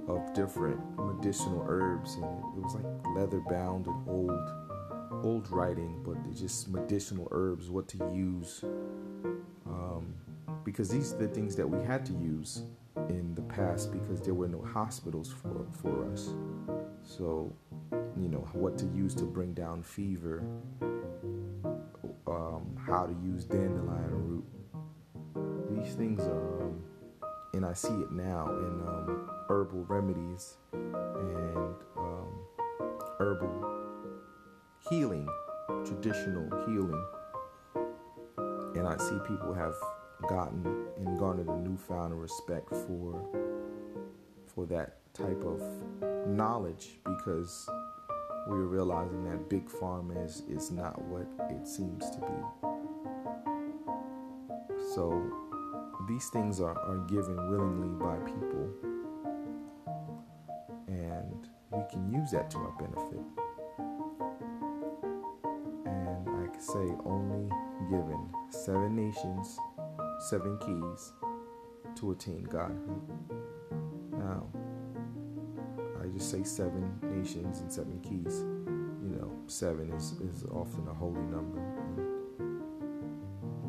of 0.07 0.33
different 0.33 0.79
medicinal 0.97 1.65
herbs, 1.67 2.15
and 2.15 2.25
it 2.25 2.63
was 2.63 2.75
like 2.75 2.85
leather 3.15 3.41
bound 3.49 3.87
and 3.87 4.07
old, 4.07 4.49
old 5.23 5.49
writing, 5.49 6.01
but 6.05 6.17
just 6.35 6.69
medicinal 6.69 7.27
herbs, 7.31 7.69
what 7.69 7.87
to 7.89 7.97
use, 8.13 8.63
um, 9.65 10.13
because 10.63 10.89
these 10.89 11.13
are 11.13 11.17
the 11.17 11.27
things 11.27 11.55
that 11.55 11.67
we 11.67 11.83
had 11.85 12.05
to 12.05 12.13
use 12.13 12.63
in 13.09 13.33
the 13.35 13.41
past 13.41 13.91
because 13.91 14.21
there 14.21 14.33
were 14.33 14.47
no 14.47 14.61
hospitals 14.61 15.31
for 15.31 15.65
for 15.81 16.11
us. 16.11 16.33
So, 17.03 17.53
you 18.17 18.29
know 18.29 18.47
what 18.53 18.77
to 18.79 18.85
use 18.87 19.13
to 19.15 19.23
bring 19.23 19.53
down 19.53 19.83
fever, 19.83 20.43
um, 22.27 22.77
how 22.85 23.05
to 23.05 23.15
use 23.25 23.45
dandelion 23.45 24.11
root 24.11 24.45
these 25.83 25.95
things 25.95 26.21
are, 26.21 26.63
um, 26.63 26.83
and 27.53 27.65
I 27.65 27.73
see 27.73 27.93
it 27.93 28.11
now 28.11 28.47
in 28.47 29.32
herbal 29.53 29.85
remedies 29.85 30.57
and 30.73 31.75
um, 31.95 32.27
herbal 33.19 33.53
healing, 34.89 35.27
traditional 35.85 36.49
healing. 36.65 37.05
And 38.75 38.87
I 38.87 38.97
see 38.97 39.15
people 39.27 39.53
have 39.53 39.75
gotten 40.27 40.87
and 40.97 41.19
garnered 41.19 41.47
a 41.49 41.57
newfound 41.57 42.19
respect 42.19 42.69
for 42.69 43.23
for 44.55 44.65
that 44.65 44.97
type 45.13 45.43
of 45.43 45.61
knowledge 46.27 46.97
because 47.05 47.69
we're 48.47 48.65
realizing 48.65 49.23
that 49.29 49.49
big 49.49 49.67
pharma 49.69 50.25
is, 50.25 50.41
is 50.49 50.71
not 50.71 50.99
what 51.03 51.27
it 51.51 51.67
seems 51.67 52.09
to 52.09 52.17
be. 52.17 52.41
So 54.95 55.21
these 56.07 56.27
things 56.29 56.59
are, 56.59 56.77
are 56.79 57.05
given 57.07 57.35
willingly 57.49 57.89
by 58.03 58.17
people, 58.25 58.92
can 61.93 62.11
use 62.11 62.31
that 62.31 62.49
to 62.49 62.57
our 62.57 62.71
benefit. 62.79 63.21
And 65.85 66.27
I 66.27 66.47
can 66.51 66.59
say 66.59 66.95
only 67.05 67.47
given 67.89 68.29
seven 68.49 68.95
nations, 68.95 69.59
seven 70.29 70.57
keys 70.57 71.13
to 71.95 72.11
attain 72.11 72.43
Godhood. 72.45 73.01
Now, 74.11 74.47
I 76.01 76.07
just 76.07 76.31
say 76.31 76.43
seven 76.43 76.91
nations 77.03 77.59
and 77.59 77.71
seven 77.71 77.99
keys. 78.01 78.39
You 79.03 79.15
know, 79.19 79.31
seven 79.45 79.91
is, 79.93 80.13
is 80.21 80.45
often 80.45 80.87
a 80.87 80.93
holy 80.93 81.21
number. 81.21 81.61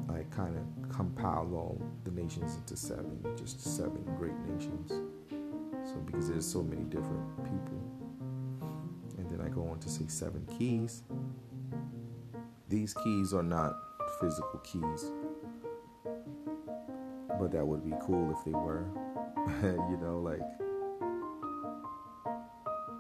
I 0.09 0.23
kind 0.35 0.57
of 0.57 0.97
compile 0.97 1.51
all 1.55 1.83
the 2.05 2.11
nations 2.11 2.57
into 2.57 2.77
seven, 2.77 3.19
just 3.37 3.61
seven 3.61 4.03
great 4.19 4.39
nations. 4.49 4.93
So, 5.85 5.97
because 6.07 6.31
there's 6.31 6.47
so 6.47 6.63
many 6.63 6.85
different 6.85 7.37
people. 7.45 7.84
Go 9.55 9.69
on 9.69 9.79
to 9.81 9.89
say 9.89 10.05
seven 10.09 10.47
keys. 10.59 11.03
These 12.69 12.95
keys 12.95 13.33
are 13.33 13.43
not 13.43 13.77
physical 14.21 14.59
keys, 14.65 15.13
but 17.39 17.53
that 17.53 17.65
would 17.65 17.85
be 17.85 17.95
cool 18.03 18.33
if 18.33 18.45
they 18.45 18.51
were. 18.51 18.85
you 19.63 19.99
know, 20.03 20.19
like 20.21 20.41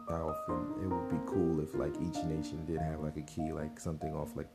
I 0.08 0.14
often 0.14 0.74
it 0.82 0.86
would 0.86 1.10
be 1.10 1.18
cool 1.26 1.60
if 1.60 1.74
like 1.74 1.94
each 2.00 2.22
nation 2.24 2.64
did 2.66 2.80
have 2.80 3.00
like 3.00 3.16
a 3.16 3.22
key, 3.22 3.52
like 3.52 3.80
something 3.80 4.14
off 4.14 4.36
like 4.36 4.48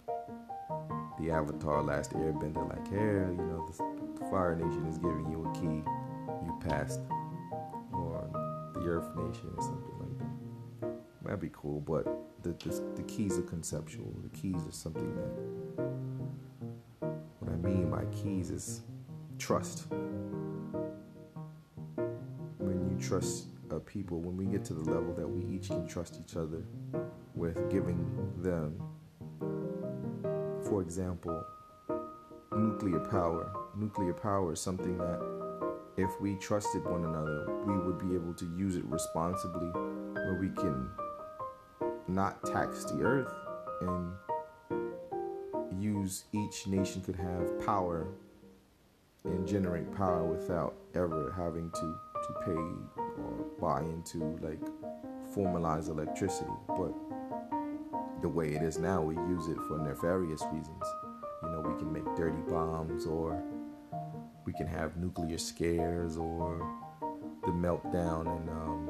the 1.20 1.32
Avatar 1.32 1.84
Last 1.84 2.14
Airbender, 2.14 2.70
like 2.70 2.88
here, 2.88 3.30
you 3.38 3.46
know, 3.46 3.68
the, 3.68 4.00
Fire 4.30 4.56
Nation 4.56 4.86
is 4.86 4.98
giving 5.00 5.30
you 5.32 5.46
a 5.46 5.54
key, 5.54 5.84
you 6.46 6.60
passed, 6.62 7.00
or 7.92 8.30
the 8.76 8.82
Earth 8.82 9.10
Nation 9.16 9.52
or 9.58 9.64
something. 9.64 9.99
That'd 11.30 11.42
be 11.42 11.52
cool, 11.54 11.80
but 11.82 12.06
the, 12.42 12.54
the, 12.54 12.82
the 12.96 13.04
keys 13.04 13.38
are 13.38 13.44
conceptual. 13.44 14.12
The 14.24 14.30
keys 14.36 14.66
are 14.68 14.72
something 14.72 15.16
that 15.16 15.30
what 17.38 17.52
I 17.52 17.56
mean 17.58 17.92
by 17.92 18.06
keys 18.06 18.50
is 18.50 18.82
trust. 19.38 19.86
When 22.58 22.90
you 22.90 22.98
trust 23.00 23.46
a 23.70 23.80
people, 23.80 24.20
when 24.20 24.38
we 24.38 24.46
get 24.46 24.66
to 24.66 24.74
the 24.74 24.90
level 24.90 25.14
that 25.14 25.28
we 25.28 25.46
each 25.56 25.68
can 25.68 25.86
trust 25.88 26.20
each 26.20 26.36
other 26.36 26.64
with 27.36 27.70
giving 27.70 28.04
them, 28.42 28.82
for 30.64 30.82
example, 30.82 31.46
nuclear 32.58 33.02
power. 33.02 33.52
Nuclear 33.78 34.14
power 34.14 34.54
is 34.54 34.60
something 34.60 34.98
that 34.98 35.22
if 35.96 36.10
we 36.20 36.38
trusted 36.38 36.84
one 36.86 37.06
another, 37.06 37.46
we 37.66 37.78
would 37.78 38.00
be 38.00 38.16
able 38.16 38.34
to 38.34 38.46
use 38.58 38.76
it 38.76 38.86
responsibly, 38.86 39.70
where 40.16 40.40
we 40.42 40.50
can 40.50 40.90
not 42.10 42.44
tax 42.46 42.86
the 42.86 43.02
earth 43.02 43.34
and 43.82 44.14
use 45.80 46.26
each 46.34 46.68
nation 46.68 47.02
could 47.02 47.16
have 47.16 47.66
power 47.66 48.08
and 49.24 49.48
generate 49.48 49.94
power 49.96 50.24
without 50.24 50.76
ever 50.96 51.34
having 51.38 51.70
to 51.72 51.96
to 52.28 52.34
pay 52.46 52.52
or 53.22 53.46
buy 53.62 53.82
into 53.82 54.38
like 54.42 54.60
formalized 55.34 55.90
electricity. 55.90 56.52
But 56.68 56.94
the 58.22 58.30
way 58.30 58.50
it 58.50 58.62
is 58.62 58.78
now 58.78 59.02
we 59.02 59.16
use 59.16 59.48
it 59.48 59.58
for 59.68 59.78
nefarious 59.78 60.44
reasons. 60.52 60.84
You 61.44 61.50
know 61.50 61.62
we 61.62 61.78
can 61.78 61.92
make 61.92 62.06
dirty 62.16 62.42
bombs 62.50 63.06
or 63.06 63.42
we 64.46 64.54
can 64.54 64.68
have 64.68 64.98
nuclear 64.98 65.38
scares 65.38 66.18
or 66.18 66.68
the 67.44 67.52
meltdown 67.52 68.26
in 68.42 68.50
um, 68.50 68.90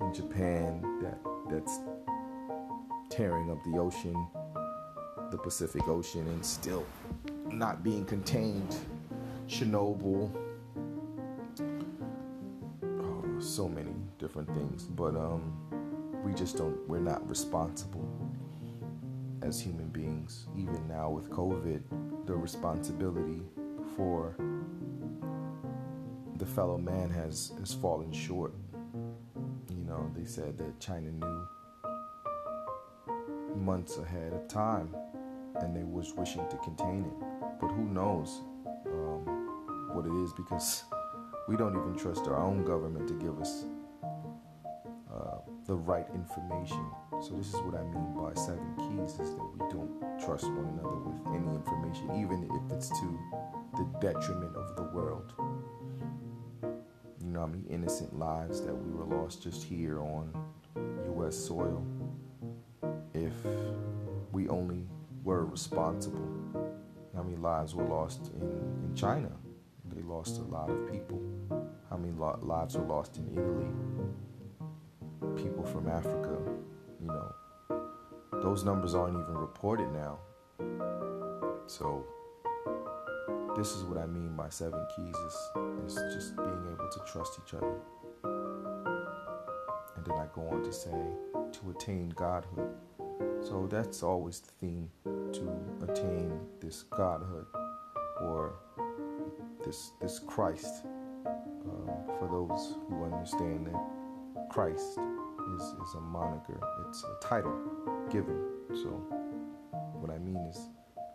in 0.00 0.14
Japan 0.14 0.82
that 1.02 1.18
that's 1.50 1.80
tearing 3.20 3.50
up 3.50 3.62
the 3.64 3.78
ocean, 3.78 4.26
the 5.30 5.36
Pacific 5.36 5.86
Ocean, 5.88 6.26
and 6.28 6.42
still 6.42 6.86
not 7.50 7.84
being 7.84 8.02
contained. 8.06 8.74
Chernobyl, 9.46 10.30
oh, 12.82 13.38
so 13.38 13.68
many 13.68 13.92
different 14.18 14.48
things, 14.54 14.84
but 14.84 15.14
um, 15.16 15.52
we 16.24 16.32
just 16.32 16.56
don't. 16.56 16.88
We're 16.88 17.00
not 17.00 17.28
responsible 17.28 18.08
as 19.42 19.60
human 19.60 19.88
beings. 19.88 20.46
Even 20.56 20.88
now 20.88 21.10
with 21.10 21.28
COVID, 21.28 21.82
the 22.24 22.34
responsibility 22.34 23.42
for 23.96 24.34
the 26.36 26.46
fellow 26.46 26.78
man 26.78 27.10
has 27.10 27.52
has 27.58 27.74
fallen 27.74 28.12
short. 28.12 28.54
You 29.68 29.84
know, 29.84 30.10
they 30.16 30.24
said 30.24 30.56
that 30.56 30.80
China 30.80 31.10
knew 31.10 31.48
months 33.70 33.98
ahead 33.98 34.32
of 34.32 34.48
time 34.48 34.92
and 35.60 35.76
they 35.76 35.84
was 35.84 36.12
wishing 36.16 36.44
to 36.50 36.56
contain 36.56 37.04
it. 37.04 37.26
But 37.60 37.68
who 37.68 37.84
knows 37.84 38.40
um, 38.84 39.22
what 39.92 40.06
it 40.06 40.24
is 40.24 40.32
because 40.32 40.82
we 41.48 41.56
don't 41.56 41.76
even 41.76 41.94
trust 41.96 42.26
our 42.26 42.42
own 42.42 42.64
government 42.64 43.06
to 43.06 43.14
give 43.14 43.40
us 43.40 43.66
uh, 45.14 45.36
the 45.68 45.76
right 45.76 46.06
information. 46.16 46.84
So 47.22 47.36
this 47.36 47.54
is 47.54 47.60
what 47.60 47.76
i 47.76 47.84
mean 47.84 48.12
by 48.16 48.34
seven 48.34 48.74
keys 48.76 49.12
is 49.20 49.36
that 49.36 49.48
we 49.54 49.60
don't 49.70 49.92
trust 50.18 50.46
one 50.50 50.66
another 50.74 50.98
with 51.06 51.20
any 51.28 51.54
information 51.54 52.10
even 52.18 52.50
if 52.50 52.76
it's 52.76 52.88
to 52.88 53.18
the 53.76 53.86
detriment 54.00 54.56
of 54.56 54.74
the 54.74 54.82
world. 54.82 55.32
You 57.22 57.30
know 57.30 57.40
how 57.40 57.46
many 57.46 57.68
innocent 57.70 58.18
lives 58.18 58.62
that 58.62 58.74
we 58.74 58.90
were 58.90 59.04
lost 59.04 59.44
just 59.44 59.62
here 59.62 60.00
on 60.00 60.32
us 61.24 61.36
soil 61.36 61.84
if 63.24 63.34
we 64.32 64.48
only 64.48 64.86
were 65.24 65.44
responsible. 65.44 66.28
How 67.14 67.22
many 67.22 67.36
lives 67.36 67.74
were 67.74 67.84
lost 67.84 68.30
in, 68.34 68.42
in 68.42 68.94
China? 68.94 69.30
They 69.94 70.02
lost 70.02 70.38
a 70.38 70.42
lot 70.42 70.70
of 70.70 70.90
people. 70.90 71.20
How 71.90 71.96
many 71.96 72.12
lo- 72.12 72.38
lives 72.42 72.76
were 72.76 72.84
lost 72.84 73.16
in 73.16 73.28
Italy? 73.32 73.66
People 75.36 75.64
from 75.64 75.88
Africa, 75.88 76.38
you 77.00 77.08
know. 77.08 77.34
Those 78.42 78.64
numbers 78.64 78.94
aren't 78.94 79.18
even 79.18 79.36
reported 79.36 79.92
now. 79.92 80.18
So, 81.66 82.04
this 83.56 83.74
is 83.74 83.84
what 83.84 83.98
I 83.98 84.06
mean 84.06 84.36
by 84.36 84.48
seven 84.48 84.86
keys 84.96 85.16
is, 85.16 85.34
is 85.86 86.14
just 86.14 86.36
being 86.36 86.66
able 86.72 86.88
to 86.88 87.00
trust 87.12 87.38
each 87.44 87.54
other. 87.54 87.74
And 89.96 90.06
then 90.06 90.14
I 90.16 90.26
go 90.34 90.48
on 90.48 90.62
to 90.62 90.72
say, 90.72 90.90
to 91.52 91.70
attain 91.70 92.10
godhood. 92.10 92.74
So 93.42 93.66
that's 93.70 94.02
always 94.02 94.40
the 94.40 94.50
theme 94.60 94.90
to 95.04 95.88
attain 95.88 96.38
this 96.60 96.82
godhood 96.82 97.46
or 98.20 98.54
this 99.64 99.92
this 100.00 100.18
Christ. 100.18 100.84
Um, 101.26 101.90
for 102.18 102.28
those 102.30 102.76
who 102.88 103.04
understand 103.04 103.66
that 103.66 104.48
Christ 104.50 104.98
is, 105.56 105.62
is 105.62 105.94
a 105.96 106.00
moniker, 106.00 106.60
it's 106.88 107.02
a 107.04 107.26
title 107.26 107.58
given. 108.10 108.40
So 108.74 108.88
what 109.94 110.10
I 110.10 110.18
mean 110.18 110.36
is 110.48 110.68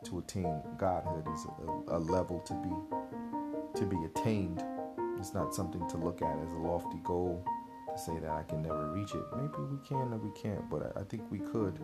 to 0.06 0.20
attain 0.20 0.62
godhood 0.78 1.26
is 1.34 1.46
a, 1.90 1.96
a 1.98 2.00
level 2.00 2.40
to 2.40 2.54
be 2.54 3.80
to 3.80 3.86
be 3.86 3.98
attained. 4.06 4.64
It's 5.18 5.34
not 5.34 5.54
something 5.54 5.88
to 5.90 5.98
look 5.98 6.22
at 6.22 6.40
as 6.40 6.52
a 6.52 6.56
lofty 6.58 7.00
goal 7.04 7.46
to 7.96 8.02
say 8.02 8.20
that 8.20 8.30
I 8.30 8.44
can 8.44 8.62
never 8.62 8.92
reach 8.92 9.14
it. 9.14 9.24
Maybe 9.36 9.64
we 9.72 9.78
can 9.88 10.14
or 10.14 10.18
we 10.18 10.32
can't, 10.32 10.70
but 10.70 10.94
I, 10.96 11.02
I 11.02 11.04
think 11.04 11.24
we 11.32 11.40
could 11.40 11.80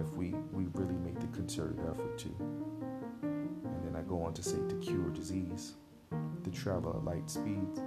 if 0.00 0.12
we, 0.16 0.34
we 0.52 0.66
really 0.74 0.96
make 0.96 1.18
the 1.20 1.26
concerted 1.28 1.80
effort 1.80 2.18
to. 2.18 2.28
And 3.22 3.84
then 3.84 3.96
I 3.96 4.02
go 4.02 4.22
on 4.22 4.34
to 4.34 4.42
say 4.42 4.58
to 4.68 4.74
cure 4.76 5.10
disease, 5.10 5.74
to 6.42 6.50
travel 6.50 6.94
at 6.96 7.04
light 7.04 7.28
speeds. 7.30 7.80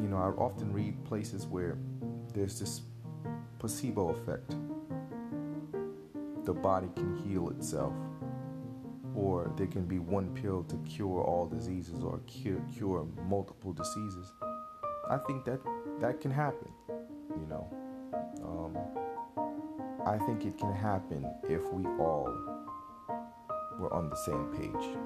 You 0.00 0.08
know, 0.08 0.16
I 0.16 0.30
often 0.40 0.72
read 0.72 1.04
places 1.04 1.46
where 1.46 1.78
there's 2.34 2.58
this 2.60 2.82
placebo 3.58 4.10
effect. 4.10 4.54
The 6.44 6.52
body 6.54 6.88
can 6.94 7.16
heal 7.16 7.50
itself, 7.50 7.92
or 9.14 9.52
there 9.56 9.66
can 9.66 9.84
be 9.84 9.98
one 9.98 10.32
pill 10.34 10.62
to 10.64 10.76
cure 10.78 11.22
all 11.22 11.46
diseases 11.46 12.02
or 12.02 12.20
cure, 12.26 12.62
cure 12.74 13.06
multiple 13.28 13.72
diseases. 13.72 14.32
I 15.10 15.18
think 15.26 15.44
that 15.44 15.60
that 16.00 16.20
can 16.20 16.30
happen, 16.30 16.68
I 20.08 20.16
think 20.16 20.46
it 20.46 20.56
can 20.56 20.72
happen 20.72 21.30
if 21.50 21.70
we 21.70 21.84
all 21.98 22.34
were 23.78 23.92
on 23.92 24.08
the 24.08 24.16
same 24.16 24.46
page. 24.56 24.96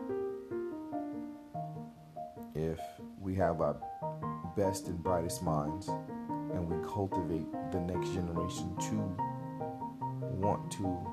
If 2.55 2.79
we 3.21 3.35
have 3.35 3.61
our 3.61 3.75
best 4.57 4.87
and 4.87 5.03
brightest 5.03 5.43
minds 5.43 5.89
and 5.89 6.69
we 6.69 6.77
cultivate 6.89 7.51
the 7.73 7.81
next 7.81 8.11
generation 8.11 8.77
to 8.77 8.95
want 10.37 10.71
to 10.73 11.09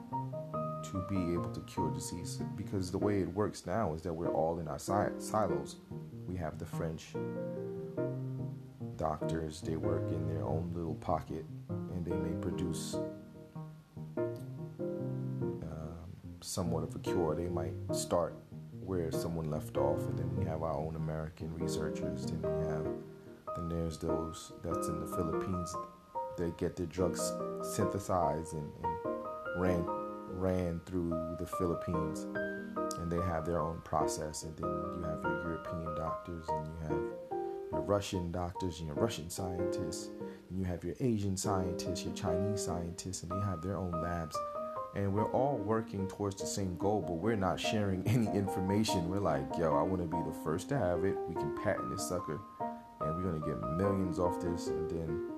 to 0.91 1.06
be 1.10 1.34
able 1.34 1.52
to 1.52 1.60
cure 1.62 1.91
disease 1.91 2.43
because 2.56 2.91
the 2.91 2.97
way 2.97 3.21
it 3.21 3.34
works 3.34 3.65
now 3.65 3.95
is 3.95 4.04
that 4.04 4.13
we're 4.13 4.32
all 4.32 4.60
in 4.60 4.67
our 4.67 4.78
silos. 4.78 5.78
We 6.28 6.36
have 6.36 6.60
the 6.60 6.65
French 6.65 7.08
doctors, 8.97 9.62
they 9.62 9.78
work 9.78 10.08
in 10.12 10.28
their 10.28 10.43
own 10.43 10.71
little 10.75 10.95
pocket 10.95 11.43
and 11.69 12.06
they 12.06 12.15
may 12.15 12.39
produce 12.39 12.95
somewhat 16.49 16.83
of 16.83 16.95
a 16.95 16.99
cure. 16.99 17.35
They 17.35 17.47
might 17.47 17.73
start 17.93 18.35
where 18.83 19.12
someone 19.12 19.49
left 19.49 19.77
off, 19.77 19.99
and 19.99 20.17
then 20.17 20.35
we 20.35 20.45
have 20.45 20.63
our 20.63 20.73
own 20.73 20.95
American 20.95 21.53
researchers. 21.53 22.25
Then 22.25 22.41
we 22.41 22.67
have, 22.67 22.85
then 23.55 23.69
there's 23.69 23.97
those 23.99 24.53
that's 24.63 24.88
in 24.88 24.99
the 24.99 25.07
Philippines. 25.07 25.75
They 26.38 26.51
get 26.57 26.75
their 26.75 26.88
drugs 26.88 27.33
synthesized 27.62 28.53
and, 28.53 28.71
and 28.83 29.62
ran 29.62 29.85
ran 30.31 30.79
through 30.85 31.35
the 31.38 31.45
Philippines, 31.45 32.25
and 32.99 33.12
they 33.12 33.17
have 33.17 33.45
their 33.45 33.59
own 33.59 33.81
process. 33.83 34.43
And 34.43 34.55
then 34.57 34.69
you 34.69 35.03
have 35.03 35.21
your 35.21 35.43
European 35.43 35.95
doctors, 35.95 36.45
and 36.47 36.67
you 36.67 36.73
have 36.83 37.39
your 37.71 37.81
Russian 37.81 38.31
doctors 38.31 38.79
and 38.79 38.88
your 38.88 38.95
Russian 38.95 39.29
scientists, 39.29 40.09
and 40.49 40.57
you 40.57 40.63
have 40.63 40.83
your 40.83 40.95
Asian 40.99 41.35
scientists, 41.35 42.03
your 42.05 42.13
Chinese 42.13 42.63
scientists, 42.63 43.23
and 43.23 43.31
they 43.31 43.45
have 43.45 43.62
their 43.62 43.77
own 43.77 43.91
labs 43.91 44.38
and 44.95 45.13
we're 45.13 45.32
all 45.32 45.58
working 45.58 46.08
towards 46.08 46.36
the 46.41 46.47
same 46.47 46.75
goal, 46.78 47.04
but 47.06 47.13
we're 47.13 47.36
not 47.36 47.60
sharing 47.60 48.04
any 48.08 48.28
information. 48.28 49.10
We're 49.10 49.19
like, 49.19 49.45
yo, 49.58 49.75
I 49.75 49.84
want 49.84 50.02
to 50.02 50.08
be 50.08 50.21
the 50.25 50.36
first 50.43 50.69
to 50.69 50.78
have 50.78 51.04
it. 51.04 51.15
We 51.28 51.36
can 51.36 51.56
patent 51.63 51.91
this 51.91 52.08
sucker, 52.08 52.39
and 53.02 53.15
we're 53.15 53.32
gonna 53.32 53.45
get 53.45 53.62
millions 53.78 54.19
off 54.19 54.41
this, 54.41 54.67
and 54.67 54.89
then 54.89 55.30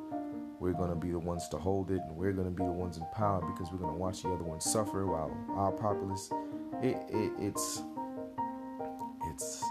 we're 0.59 0.73
gonna 0.73 0.95
be 0.95 1.11
the 1.11 1.19
ones 1.19 1.47
to 1.49 1.57
hold 1.57 1.91
it, 1.91 2.01
and 2.07 2.15
we're 2.15 2.31
gonna 2.31 2.49
be 2.49 2.63
the 2.63 2.71
ones 2.71 2.97
in 2.97 3.05
power 3.13 3.41
because 3.41 3.71
we're 3.71 3.79
gonna 3.79 3.97
watch 3.97 4.23
the 4.23 4.29
other 4.29 4.43
ones 4.43 4.63
suffer 4.63 5.05
while 5.05 5.35
our 5.55 5.71
populace. 5.71 6.31
It, 6.81 6.97
it 7.09 7.31
it's 7.39 7.81
it's 9.29 9.63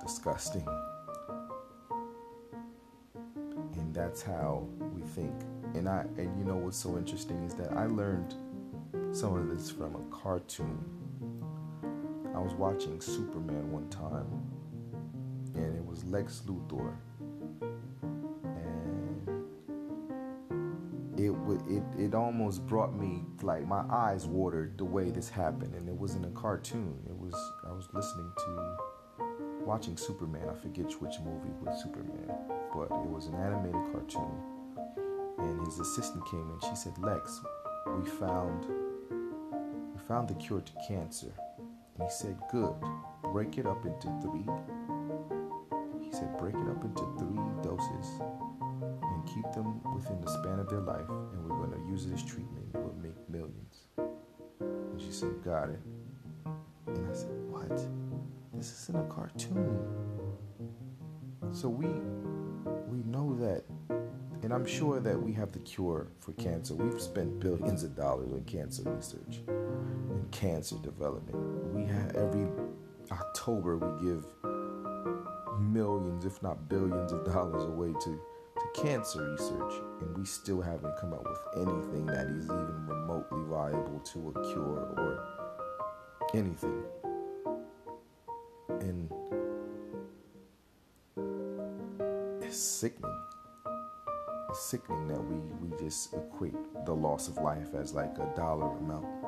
disgusting, 0.00 0.66
and 3.74 3.94
that's 3.94 4.22
how 4.22 4.66
we 4.94 5.02
think. 5.02 5.32
And 5.74 5.88
I 5.88 6.04
and 6.18 6.38
you 6.38 6.44
know 6.44 6.56
what's 6.56 6.76
so 6.76 6.98
interesting 6.98 7.42
is 7.44 7.54
that 7.54 7.72
I 7.72 7.86
learned 7.86 8.34
some 9.12 9.36
of 9.36 9.48
this 9.54 9.70
from 9.70 9.94
a 9.94 10.02
cartoon. 10.10 10.78
I 12.34 12.38
was 12.38 12.54
watching 12.54 12.98
Superman 13.00 13.70
one 13.70 13.88
time, 13.90 14.26
and 15.54 15.76
it 15.76 15.84
was 15.84 16.02
Lex 16.04 16.42
Luthor, 16.46 16.94
and 18.42 19.28
it 21.18 21.30
it 21.68 21.82
it 21.98 22.14
almost 22.14 22.66
brought 22.66 22.98
me 22.98 23.22
like 23.42 23.66
my 23.66 23.84
eyes 23.90 24.26
watered 24.26 24.78
the 24.78 24.84
way 24.84 25.10
this 25.10 25.28
happened, 25.28 25.74
and 25.74 25.88
it 25.88 25.94
wasn't 25.94 26.24
a 26.24 26.30
cartoon. 26.30 26.98
It 27.06 27.16
was 27.16 27.34
I 27.68 27.72
was 27.72 27.88
listening 27.92 28.32
to 28.38 28.76
watching 29.62 29.98
Superman. 29.98 30.48
I 30.48 30.54
forget 30.54 30.90
which 31.02 31.20
movie 31.20 31.52
was 31.60 31.82
Superman, 31.82 32.30
but 32.74 32.84
it 32.84 33.10
was 33.10 33.26
an 33.26 33.34
animated 33.34 33.92
cartoon. 33.92 34.40
And 35.38 35.66
his 35.66 35.78
assistant 35.80 36.24
came 36.30 36.50
and 36.50 36.62
she 36.62 36.74
said, 36.76 36.96
Lex, 36.98 37.40
we 37.98 38.08
found 38.08 38.66
found 40.12 40.28
the 40.28 40.34
cure 40.34 40.60
to 40.60 40.72
cancer. 40.86 41.32
And 41.58 42.02
he 42.02 42.10
said, 42.10 42.36
Good. 42.50 42.74
Break 43.32 43.56
it 43.56 43.64
up 43.64 43.86
into 43.86 44.08
three. 44.20 44.44
He 46.04 46.12
said, 46.12 46.36
Break 46.36 46.54
it 46.54 46.68
up 46.68 46.84
into 46.84 47.02
three 47.18 47.40
doses 47.62 48.20
and 48.82 49.26
keep 49.26 49.50
them 49.54 49.80
within 49.94 50.20
the 50.20 50.30
span 50.30 50.58
of 50.58 50.68
their 50.68 50.80
life. 50.80 51.08
And 51.08 51.48
we're 51.48 51.56
going 51.56 51.72
to 51.72 51.90
use 51.90 52.04
this 52.04 52.22
treatment. 52.22 52.62
It 52.74 52.82
will 52.82 52.94
make 53.02 53.16
millions. 53.30 53.84
And 54.60 55.00
she 55.00 55.10
said, 55.10 55.30
Got 55.42 55.70
it. 55.70 55.80
And 56.88 57.10
I 57.10 57.14
said, 57.14 57.30
What? 57.48 57.74
This 58.52 58.70
isn't 58.82 58.96
a 58.96 59.04
cartoon. 59.04 59.80
So 61.52 61.70
we 61.70 61.86
we 62.86 63.02
know 63.04 63.34
that 63.36 63.64
and 64.42 64.52
I'm 64.52 64.66
sure 64.66 65.00
that 65.00 65.22
we 65.22 65.32
have 65.34 65.52
the 65.52 65.60
cure 65.60 66.08
for 66.18 66.32
cancer. 66.32 66.74
We've 66.74 67.00
spent 67.00 67.38
billions 67.38 67.84
of 67.84 67.96
dollars 67.96 68.28
on 68.32 68.42
cancer 68.44 68.82
research 68.90 69.40
cancer 70.32 70.76
development. 70.82 71.36
We 71.74 71.84
have 71.86 72.16
every 72.16 72.48
October 73.10 73.76
we 73.76 74.04
give 74.04 74.26
millions, 75.60 76.24
if 76.24 76.42
not 76.42 76.68
billions, 76.68 77.12
of 77.12 77.24
dollars 77.24 77.64
away 77.64 77.92
to, 77.92 78.20
to 78.56 78.82
cancer 78.82 79.30
research, 79.30 79.74
and 80.00 80.16
we 80.16 80.24
still 80.24 80.60
haven't 80.60 80.96
come 80.98 81.12
up 81.12 81.24
with 81.24 81.68
anything 81.68 82.06
that 82.06 82.26
is 82.26 82.46
even 82.46 82.86
remotely 82.86 83.42
viable 83.48 84.00
to 84.00 84.30
a 84.30 84.52
cure 84.52 84.92
or 84.96 85.24
anything. 86.34 86.82
And 88.80 89.10
it's 92.42 92.56
sickening 92.58 93.14
It's 94.50 94.62
sickening 94.62 95.08
that 95.08 95.22
we, 95.22 95.36
we 95.60 95.76
just 95.78 96.14
equate 96.14 96.56
the 96.86 96.94
loss 96.94 97.28
of 97.28 97.36
life 97.38 97.74
as 97.74 97.92
like 97.92 98.16
a 98.18 98.32
dollar 98.34 98.76
amount. 98.78 99.21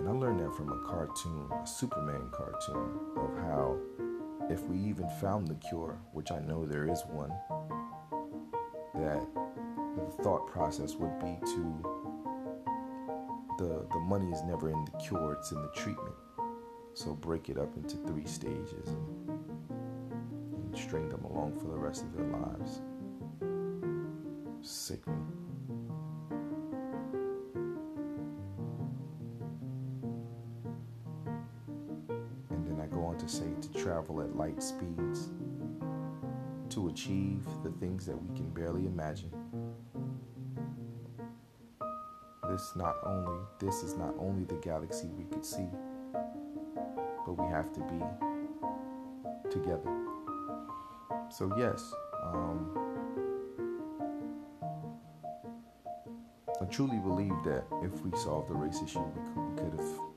And 0.00 0.08
I 0.08 0.12
learned 0.12 0.40
that 0.40 0.54
from 0.56 0.72
a 0.72 0.78
cartoon, 0.88 1.46
a 1.52 1.66
Superman 1.66 2.30
cartoon, 2.32 2.98
of 3.16 3.36
how 3.36 3.76
if 4.48 4.62
we 4.62 4.78
even 4.78 5.08
found 5.20 5.46
the 5.46 5.54
cure, 5.56 5.96
which 6.12 6.32
I 6.32 6.40
know 6.40 6.66
there 6.66 6.88
is 6.90 7.02
one, 7.06 7.30
that 8.94 9.24
the 9.96 10.22
thought 10.22 10.48
process 10.48 10.94
would 10.96 11.18
be 11.20 11.38
to 11.52 11.82
the 13.58 13.86
the 13.92 14.00
money 14.00 14.32
is 14.32 14.42
never 14.42 14.70
in 14.70 14.84
the 14.86 14.98
cure, 14.98 15.34
it's 15.34 15.52
in 15.52 15.60
the 15.60 15.70
treatment. 15.74 16.14
So 16.94 17.14
break 17.14 17.50
it 17.50 17.58
up 17.58 17.76
into 17.76 17.96
three 18.08 18.26
stages 18.26 18.88
and, 18.88 19.30
and 19.70 20.76
string 20.76 21.08
them 21.10 21.24
along 21.24 21.60
for 21.60 21.68
the 21.68 21.78
rest 21.78 22.02
of 22.02 22.16
their 22.16 22.26
lives 22.26 22.80
sickening. 24.62 25.49
Travel 34.00 34.22
at 34.22 34.36
light 34.36 34.62
speeds 34.62 35.28
to 36.70 36.88
achieve 36.88 37.44
the 37.62 37.70
things 37.80 38.06
that 38.06 38.16
we 38.16 38.34
can 38.34 38.48
barely 38.50 38.86
imagine. 38.86 39.30
This 42.48 42.72
not 42.76 42.96
only 43.04 43.40
this 43.58 43.82
is 43.82 43.96
not 43.96 44.14
only 44.18 44.44
the 44.44 44.54
galaxy 44.56 45.08
we 45.08 45.24
could 45.24 45.44
see, 45.44 45.68
but 47.26 47.32
we 47.32 47.46
have 47.48 47.72
to 47.74 47.80
be 47.80 49.50
together. 49.50 49.90
So 51.30 51.52
yes, 51.58 51.92
um, 52.22 52.76
I 56.60 56.64
truly 56.66 56.98
believe 56.98 57.34
that 57.44 57.64
if 57.82 58.00
we 58.00 58.16
solved 58.18 58.48
the 58.48 58.54
race 58.54 58.80
issue, 58.82 59.00
we 59.00 59.22
could, 59.22 59.36
we 59.36 59.62
could 59.62 59.78
have 59.78 60.09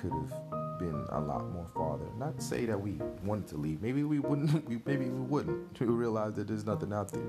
could 0.00 0.12
have 0.12 0.78
been 0.78 1.04
a 1.10 1.20
lot 1.20 1.50
more 1.52 1.66
farther. 1.74 2.06
Not 2.18 2.36
to 2.36 2.44
say 2.44 2.64
that 2.66 2.80
we 2.80 3.00
wanted 3.24 3.48
to 3.48 3.56
leave. 3.56 3.82
Maybe 3.82 4.04
we 4.04 4.20
wouldn't. 4.20 4.48
We, 4.68 4.80
maybe 4.84 5.06
we 5.06 5.20
wouldn't. 5.20 5.80
We 5.80 5.86
realize 5.86 6.34
that 6.34 6.46
there's 6.46 6.66
nothing 6.66 6.92
out 6.92 7.10
there, 7.10 7.22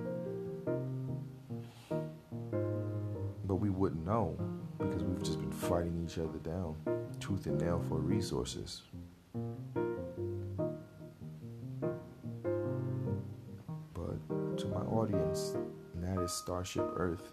but 3.45 3.55
we 3.55 3.69
wouldn't 3.69 4.05
know 4.05 4.37
because 4.77 5.03
we've 5.03 5.23
just 5.23 5.39
been 5.39 5.51
fighting 5.51 6.05
each 6.05 6.17
other 6.17 6.37
down, 6.39 6.75
tooth 7.19 7.45
and 7.47 7.59
nail 7.59 7.81
for 7.87 7.97
resources. 7.97 8.83
But 13.93 14.57
to 14.57 14.67
my 14.67 14.81
audience, 14.81 15.55
that 15.95 16.19
is 16.19 16.31
Starship 16.31 16.87
Earth. 16.95 17.31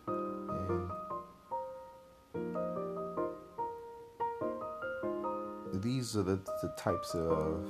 These 6.06 6.16
are 6.16 6.22
the, 6.22 6.38
the 6.62 6.68
types 6.76 7.16
of 7.16 7.68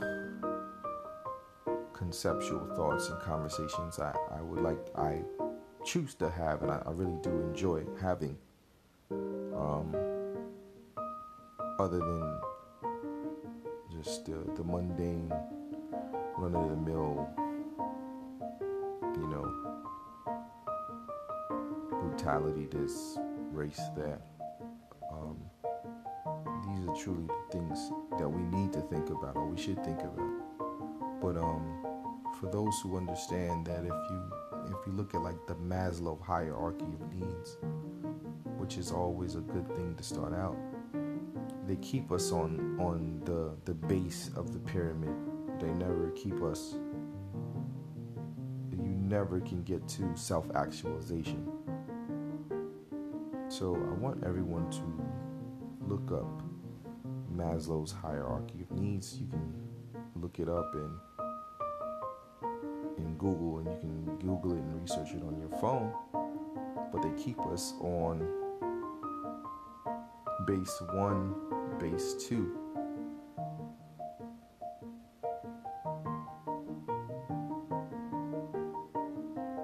conceptual 1.95 2.67
thoughts 2.77 3.09
and 3.09 3.19
conversations 3.23 3.99
I, 3.99 4.15
I 4.31 4.43
would 4.43 4.63
like, 4.63 4.77
I 4.95 5.23
choose 5.87 6.15
to 6.17 6.29
have, 6.29 6.61
and 6.61 6.71
I, 6.71 6.83
I 6.85 6.91
really 6.91 7.17
do 7.23 7.31
enjoy 7.31 7.85
having. 7.99 8.37
Um, 9.11 9.97
other 11.79 11.99
than 11.99 12.41
just 13.91 14.27
the, 14.27 14.45
the 14.55 14.65
mundane, 14.65 15.33
run 16.37 16.55
of 16.57 16.69
the 16.69 16.77
mill, 16.77 17.27
you 19.15 19.29
know, 19.29 19.51
brutality, 21.89 22.67
this 22.71 23.19
race, 23.51 23.81
that. 23.97 24.21
Um, 25.11 25.39
these 26.67 26.87
are 26.87 26.95
truly 26.95 27.27
the 27.27 27.59
things 27.59 27.93
that 28.19 28.29
we 28.29 28.43
need 28.57 28.73
to 28.73 28.81
think 28.83 29.11
about, 29.11 29.37
or 29.37 29.47
we 29.47 29.61
should 29.61 29.83
think 29.85 30.01
about. 30.01 31.21
But 31.21 31.37
um, 31.37 31.85
for 32.41 32.51
those 32.51 32.79
who 32.83 32.97
understand 32.97 33.67
that 33.67 33.85
if 33.85 34.11
you 34.11 34.33
if 34.67 34.87
you 34.87 34.93
look 34.93 35.15
at 35.15 35.23
like 35.23 35.47
the 35.47 35.55
Maslow 35.55 36.21
hierarchy 36.21 36.85
of 36.85 37.15
needs, 37.15 37.57
which 38.59 38.79
is 38.79 38.91
always 38.91 39.37
a 39.37 39.41
good 39.41 39.67
thing 39.77 39.95
to 39.97 40.03
start 40.03 40.35
out, 40.35 40.57
they 41.67 41.77
keep 41.77 42.11
us 42.13 42.33
on 42.33 42.79
on 42.81 43.21
the 43.25 43.57
the 43.65 43.75
base 43.75 44.31
of 44.37 44.53
the 44.53 44.59
pyramid. 44.59 45.15
They 45.61 45.69
never 45.69 46.11
keep 46.17 46.43
us. 46.43 46.75
You 48.71 48.83
never 48.83 49.41
can 49.41 49.63
get 49.63 49.87
to 49.89 50.17
self-actualization 50.17 51.47
so 53.49 53.75
I 53.75 53.95
want 53.95 54.25
everyone 54.25 54.69
to 54.71 55.89
look 55.89 56.11
up 56.13 56.43
Maslow's 57.37 57.93
hierarchy 57.93 58.63
of 58.63 58.71
needs. 58.71 59.19
You 59.19 59.27
can 59.27 59.55
look 60.15 60.39
it 60.39 60.49
up 60.49 60.75
in 60.75 60.91
in 62.99 63.15
Google, 63.19 63.59
and 63.59 63.67
you 63.67 63.79
can 63.79 64.17
Google 64.19 64.53
it 64.53 64.59
and 64.59 64.81
research 64.81 65.11
it 65.13 65.23
on 65.23 65.39
your 65.39 65.51
phone. 65.61 65.93
But 66.93 67.03
they 67.03 67.23
keep 67.23 67.39
us 67.41 67.75
on 67.81 68.27
base 70.47 70.81
one, 70.93 71.35
base 71.79 72.15
two. 72.27 72.57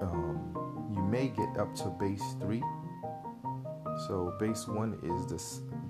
Um, 0.03 0.91
you 0.95 1.03
may 1.03 1.29
get 1.29 1.57
up 1.59 1.75
to 1.77 1.89
base 1.99 2.35
three. 2.41 2.63
So 4.09 4.35
base 4.41 4.67
one 4.67 4.99
is 5.03 5.27
the 5.27 5.39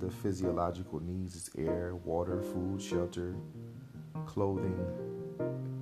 the 0.03 0.11
physiological 0.11 1.01
needs: 1.01 1.37
it's 1.37 1.51
air, 1.57 1.95
water, 2.05 2.43
food, 2.43 2.83
shelter, 2.83 3.35
clothing, 4.27 4.79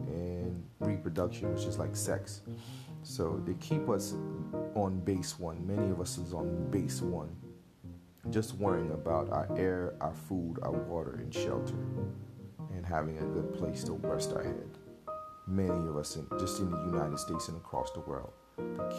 and 0.06 0.62
reproduction, 0.80 1.52
which 1.52 1.64
is 1.64 1.78
like 1.78 1.96
sex. 1.96 2.42
So 3.02 3.42
they 3.46 3.54
keep 3.54 3.88
us 3.88 4.14
on 4.74 5.00
base 5.00 5.38
one. 5.38 5.66
Many 5.66 5.90
of 5.90 6.00
us 6.00 6.18
is 6.18 6.34
on 6.34 6.70
base 6.70 7.00
one 7.00 7.34
just 8.28 8.54
worrying 8.56 8.90
about 8.92 9.30
our 9.30 9.48
air, 9.56 9.94
our 10.00 10.12
food, 10.12 10.58
our 10.62 10.72
water, 10.72 11.18
and 11.22 11.32
shelter, 11.32 11.74
and 12.72 12.84
having 12.84 13.18
a 13.18 13.24
good 13.24 13.54
place 13.54 13.82
to 13.84 13.92
rest 13.92 14.32
our 14.34 14.42
head. 14.42 14.78
Many 15.46 15.88
of 15.88 15.96
us, 15.96 16.16
in, 16.16 16.26
just 16.38 16.60
in 16.60 16.70
the 16.70 16.78
United 16.84 17.18
States 17.18 17.48
and 17.48 17.56
across 17.56 17.90
the 17.92 18.00
world, 18.00 18.32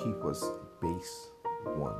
keep 0.04 0.26
us 0.26 0.44
base 0.82 1.30
one. 1.76 1.96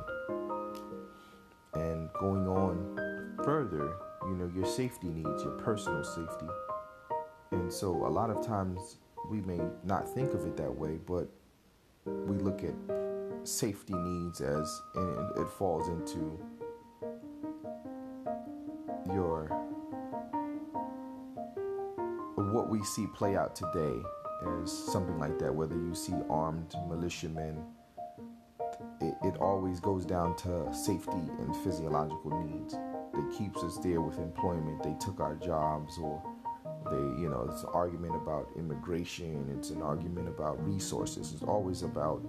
And 1.74 2.12
going 2.14 2.46
on 2.48 3.01
further, 3.44 3.96
you 4.22 4.34
know, 4.36 4.50
your 4.54 4.66
safety 4.66 5.08
needs, 5.08 5.42
your 5.42 5.52
personal 5.58 6.04
safety. 6.04 6.46
And 7.50 7.72
so 7.72 7.90
a 7.90 8.08
lot 8.08 8.30
of 8.30 8.44
times 8.44 8.96
we 9.30 9.40
may 9.40 9.60
not 9.84 10.08
think 10.08 10.32
of 10.32 10.46
it 10.46 10.56
that 10.56 10.74
way, 10.74 10.98
but 11.06 11.28
we 12.04 12.36
look 12.38 12.62
at 12.64 12.74
safety 13.44 13.94
needs 13.94 14.40
as, 14.40 14.82
and 14.94 15.38
it 15.38 15.48
falls 15.50 15.88
into 15.88 16.38
your 19.12 19.48
what 22.52 22.68
we 22.68 22.82
see 22.84 23.06
play 23.06 23.34
out 23.34 23.56
today 23.56 23.98
is 24.60 24.70
something 24.70 25.18
like 25.18 25.38
that. 25.38 25.54
Whether 25.54 25.76
you 25.76 25.94
see 25.94 26.14
armed 26.28 26.74
militiamen, 26.88 27.64
it, 29.00 29.14
it 29.24 29.36
always 29.38 29.80
goes 29.80 30.04
down 30.04 30.36
to 30.36 30.72
safety 30.74 31.22
and 31.38 31.56
physiological 31.56 32.42
needs 32.44 32.76
that 33.12 33.34
keeps 33.36 33.62
us 33.62 33.78
there 33.78 34.00
with 34.00 34.18
employment. 34.18 34.82
They 34.82 34.96
took 35.00 35.20
our 35.20 35.34
jobs 35.36 35.98
or 35.98 36.22
they, 36.90 37.20
you 37.20 37.28
know, 37.28 37.48
it's 37.50 37.62
an 37.62 37.70
argument 37.72 38.16
about 38.16 38.48
immigration, 38.56 39.54
it's 39.56 39.70
an 39.70 39.82
argument 39.82 40.28
about 40.28 40.64
resources. 40.66 41.32
It's 41.32 41.42
always 41.42 41.82
about 41.82 42.22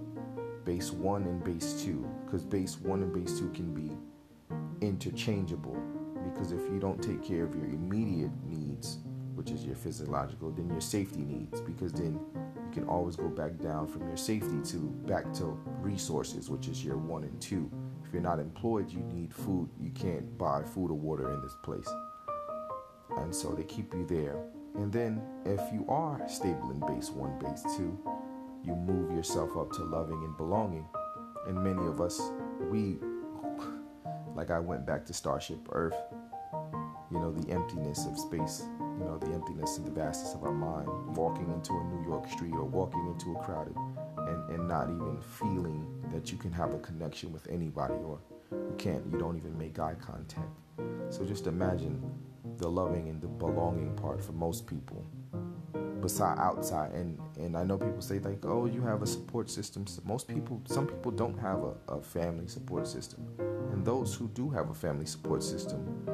base 0.64 0.92
1 0.92 1.22
and 1.24 1.44
base 1.44 1.82
2 1.82 2.06
cuz 2.30 2.44
base 2.44 2.80
1 2.80 3.02
and 3.02 3.12
base 3.12 3.38
2 3.38 3.50
can 3.50 3.74
be 3.74 3.90
interchangeable 4.80 5.76
because 6.24 6.52
if 6.52 6.60
you 6.70 6.78
don't 6.78 7.02
take 7.02 7.22
care 7.22 7.44
of 7.44 7.54
your 7.54 7.66
immediate 7.66 8.32
needs, 8.44 8.98
which 9.34 9.50
is 9.50 9.64
your 9.64 9.76
physiological, 9.76 10.50
then 10.50 10.68
your 10.70 10.80
safety 10.80 11.22
needs 11.22 11.60
because 11.60 11.92
then 11.92 12.18
you 12.34 12.70
can 12.72 12.84
always 12.84 13.16
go 13.16 13.28
back 13.28 13.58
down 13.58 13.86
from 13.86 14.06
your 14.06 14.16
safety 14.16 14.60
to 14.64 14.78
back 15.06 15.32
to 15.34 15.58
resources, 15.80 16.48
which 16.48 16.68
is 16.68 16.84
your 16.84 16.96
1 16.96 17.24
and 17.24 17.40
2 17.40 17.70
you're 18.14 18.22
not 18.22 18.38
employed, 18.38 18.90
you 18.90 19.00
need 19.00 19.34
food. 19.34 19.68
You 19.78 19.90
can't 19.90 20.38
buy 20.38 20.62
food 20.62 20.90
or 20.90 20.94
water 20.94 21.34
in 21.34 21.42
this 21.42 21.56
place. 21.62 21.88
And 23.18 23.34
so 23.34 23.50
they 23.50 23.64
keep 23.64 23.92
you 23.92 24.06
there. 24.06 24.36
And 24.76 24.92
then 24.92 25.20
if 25.44 25.60
you 25.72 25.84
are 25.88 26.26
stable 26.28 26.70
in 26.70 26.80
base 26.80 27.10
one, 27.10 27.38
base 27.38 27.62
two, 27.76 27.98
you 28.64 28.74
move 28.74 29.10
yourself 29.10 29.56
up 29.58 29.72
to 29.72 29.84
loving 29.84 30.22
and 30.24 30.36
belonging. 30.36 30.86
And 31.46 31.62
many 31.62 31.86
of 31.86 32.00
us, 32.00 32.20
we, 32.70 32.98
like 34.34 34.50
I 34.50 34.60
went 34.60 34.86
back 34.86 35.04
to 35.06 35.12
Starship 35.12 35.68
Earth 35.72 35.96
you 37.10 37.20
know, 37.20 37.32
the 37.32 37.48
emptiness 37.52 38.06
of 38.06 38.18
space, 38.18 38.64
you 38.98 39.04
know, 39.04 39.18
the 39.18 39.32
emptiness 39.32 39.76
and 39.76 39.86
the 39.86 39.90
vastness 39.90 40.34
of 40.34 40.42
our 40.42 40.52
mind, 40.52 40.88
walking 41.16 41.48
into 41.50 41.72
a 41.72 41.84
New 41.84 42.04
York 42.08 42.28
street 42.28 42.52
or 42.52 42.64
walking 42.64 43.06
into 43.06 43.38
a 43.38 43.42
crowded 43.44 43.76
and, 44.26 44.50
and 44.50 44.68
not 44.68 44.88
even 44.88 45.18
feeling 45.20 45.86
that 46.12 46.30
you 46.30 46.38
can 46.38 46.52
have 46.52 46.74
a 46.74 46.78
connection 46.78 47.32
with 47.32 47.46
anybody 47.48 47.94
or 47.94 48.18
you 48.50 48.74
can't, 48.78 49.04
you 49.10 49.18
don't 49.18 49.36
even 49.36 49.56
make 49.58 49.78
eye 49.78 49.96
contact. 50.00 50.48
So 51.10 51.24
just 51.24 51.46
imagine 51.46 52.02
the 52.58 52.68
loving 52.68 53.08
and 53.08 53.20
the 53.20 53.26
belonging 53.26 53.94
part 53.96 54.22
for 54.22 54.32
most 54.32 54.66
people 54.66 55.04
beside 56.00 56.38
outside. 56.38 56.92
And 56.92 57.18
and 57.38 57.56
I 57.56 57.64
know 57.64 57.78
people 57.78 58.02
say 58.02 58.18
like 58.18 58.44
oh 58.44 58.66
you 58.66 58.82
have 58.82 59.02
a 59.02 59.06
support 59.06 59.50
system. 59.50 59.84
Most 60.04 60.28
people 60.28 60.60
some 60.66 60.86
people 60.86 61.10
don't 61.10 61.38
have 61.38 61.62
a, 61.62 61.74
a 61.88 62.02
family 62.02 62.48
support 62.48 62.86
system. 62.86 63.26
And 63.72 63.84
those 63.84 64.14
who 64.14 64.28
do 64.28 64.50
have 64.50 64.70
a 64.70 64.74
family 64.74 65.06
support 65.06 65.42
system 65.42 66.06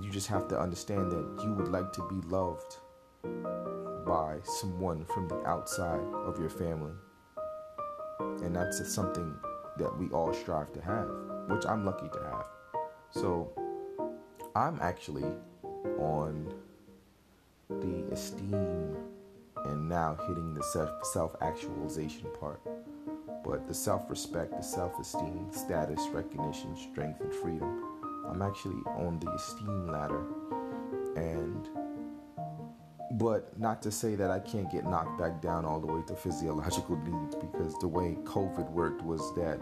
you 0.00 0.10
just 0.10 0.26
have 0.26 0.46
to 0.48 0.58
understand 0.58 1.10
that 1.10 1.42
you 1.42 1.52
would 1.54 1.68
like 1.68 1.92
to 1.92 2.06
be 2.08 2.16
loved 2.28 2.76
by 4.06 4.38
someone 4.44 5.04
from 5.04 5.28
the 5.28 5.42
outside 5.46 6.00
of 6.24 6.38
your 6.38 6.50
family. 6.50 6.92
And 8.42 8.54
that's 8.54 8.78
something 8.94 9.34
that 9.78 9.98
we 9.98 10.08
all 10.08 10.32
strive 10.32 10.72
to 10.72 10.80
have, 10.80 11.08
which 11.48 11.66
I'm 11.66 11.84
lucky 11.84 12.08
to 12.08 12.18
have. 12.18 12.44
So 13.10 13.52
I'm 14.54 14.78
actually 14.80 15.30
on 15.98 16.54
the 17.68 18.06
esteem 18.12 18.96
and 19.64 19.88
now 19.88 20.16
hitting 20.26 20.54
the 20.54 20.62
self 21.12 21.34
actualization 21.42 22.28
part. 22.38 22.60
But 23.44 23.66
the 23.68 23.74
self 23.74 24.08
respect, 24.08 24.52
the 24.52 24.62
self 24.62 24.98
esteem, 24.98 25.48
status, 25.50 26.08
recognition, 26.12 26.76
strength, 26.76 27.20
and 27.20 27.34
freedom 27.34 27.96
I'm 28.28 28.42
actually 28.42 28.82
on 28.96 29.18
the 29.20 29.30
esteem 29.32 29.86
ladder. 29.86 30.24
And 31.16 31.68
but 33.18 33.58
not 33.58 33.82
to 33.82 33.90
say 33.90 34.14
that 34.14 34.30
I 34.30 34.38
can't 34.38 34.70
get 34.70 34.84
knocked 34.84 35.18
back 35.18 35.40
down 35.40 35.64
all 35.64 35.80
the 35.80 35.86
way 35.86 36.02
to 36.06 36.14
physiological 36.14 36.96
needs 36.96 37.34
because 37.34 37.76
the 37.78 37.88
way 37.88 38.16
COVID 38.24 38.70
worked 38.70 39.02
was 39.02 39.34
that 39.34 39.58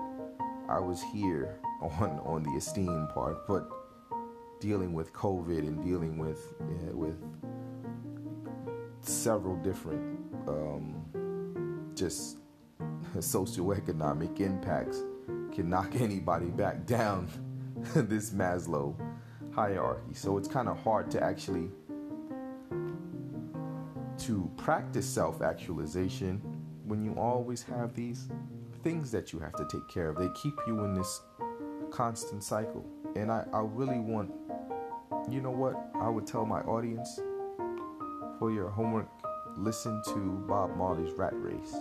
I 0.68 0.80
was 0.80 1.02
here 1.02 1.59
on 1.82 2.20
on 2.24 2.42
the 2.42 2.57
esteem 2.57 3.09
part, 3.14 3.46
but 3.46 3.68
dealing 4.61 4.92
with 4.92 5.12
COVID 5.12 5.59
and 5.59 5.82
dealing 5.84 6.18
with 6.18 6.55
uh, 6.61 6.96
with 6.96 7.22
several 9.02 9.57
different 9.57 10.18
um, 10.48 11.92
just 11.94 12.38
socioeconomic 13.16 14.40
impacts 14.40 15.02
can 15.52 15.68
knock 15.68 15.94
anybody 16.00 16.46
back 16.46 16.86
down 16.86 17.28
this 17.94 18.30
Maslow 18.30 18.96
hierarchy. 19.55 20.14
So 20.14 20.36
it's 20.38 20.48
kind 20.48 20.68
of 20.68 20.78
hard 20.82 21.11
to 21.12 21.22
actually 21.22 21.70
to 24.27 24.51
practice 24.57 25.07
self-actualization 25.07 26.41
when 26.85 27.05
you 27.05 27.14
always 27.18 27.62
have 27.62 27.95
these 27.95 28.29
things 28.83 29.11
that 29.11 29.33
you 29.33 29.39
have 29.39 29.55
to 29.55 29.66
take 29.70 29.87
care 29.89 30.09
of. 30.09 30.16
They 30.16 30.29
keep 30.35 30.55
you 30.66 30.85
in 30.85 30.95
this 30.95 31.20
constant 31.91 32.43
cycle. 32.43 32.85
And 33.16 33.31
I, 33.31 33.45
I 33.53 33.61
really 33.61 33.99
want 33.99 34.31
you 35.31 35.41
know 35.41 35.51
what? 35.51 35.75
I 35.95 36.09
would 36.09 36.27
tell 36.27 36.45
my 36.45 36.61
audience 36.61 37.18
for 38.39 38.51
your 38.51 38.68
homework, 38.68 39.09
listen 39.57 40.03
to 40.07 40.45
Bob 40.47 40.77
Marley's 40.77 41.12
Rat 41.12 41.33
Race. 41.35 41.75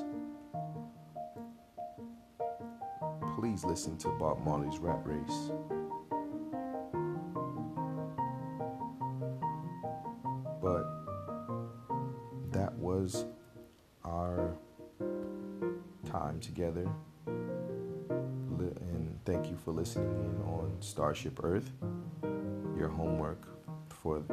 Please 3.36 3.66
listen 3.66 3.98
to 3.98 4.10
Bob 4.20 4.39
Marley's 4.46 4.78
Rat 4.78 5.02
Race. 5.04 5.52
was 10.64 11.03
together. 16.54 16.88
And 17.26 19.20
thank 19.26 19.49
you 19.49 19.58
for 19.66 19.72
listening 19.72 20.12
in 20.12 20.41
on 20.45 20.76
Starship 20.82 21.39
Earth. 21.43 21.72
Your 22.78 22.89
homework 22.89 23.47
for 23.89 24.24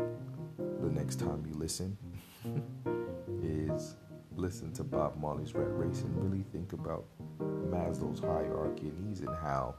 the 0.57 0.91
next 0.91 1.17
time 1.17 1.45
you 1.47 1.55
listen 1.55 1.97
is 3.43 3.97
listen 4.37 4.71
to 4.73 4.85
Bob 4.85 5.19
Marley's 5.19 5.55
Rat 5.55 5.69
Race 5.71 6.03
and 6.03 6.15
really 6.23 6.45
think 6.53 6.75
about 6.75 7.05
Maslow's 7.39 8.21
hierarchy 8.21 8.93
and 8.99 9.29
how 9.41 9.75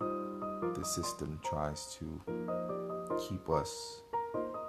the 0.00 0.84
system 0.84 1.38
tries 1.44 1.96
to 1.96 2.20
keep 3.28 3.48
us 3.48 4.02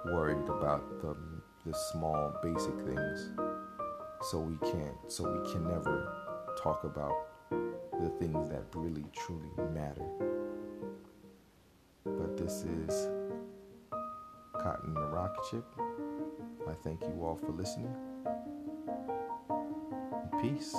worried 0.06 0.48
about 0.48 1.00
the 1.00 1.16
the 1.64 1.74
small 1.92 2.32
basic 2.42 2.74
things 2.86 3.30
so 4.22 4.40
we 4.40 4.56
can't 4.68 4.96
so 5.08 5.24
we 5.24 5.52
can 5.52 5.64
never 5.64 6.21
talk 6.62 6.84
about 6.84 7.26
the 7.50 8.08
things 8.20 8.48
that 8.48 8.62
really 8.74 9.04
truly 9.12 9.50
matter 9.74 10.06
but 12.04 12.36
This 12.36 12.64
is 12.88 13.08
Cotton 14.52 14.94
the 14.94 15.06
Rocket 15.06 15.42
Chip. 15.50 15.64
I 16.68 16.72
thank 16.84 17.02
you 17.02 17.24
all 17.24 17.36
for 17.36 17.50
listening. 17.52 17.94
Peace. 20.40 20.74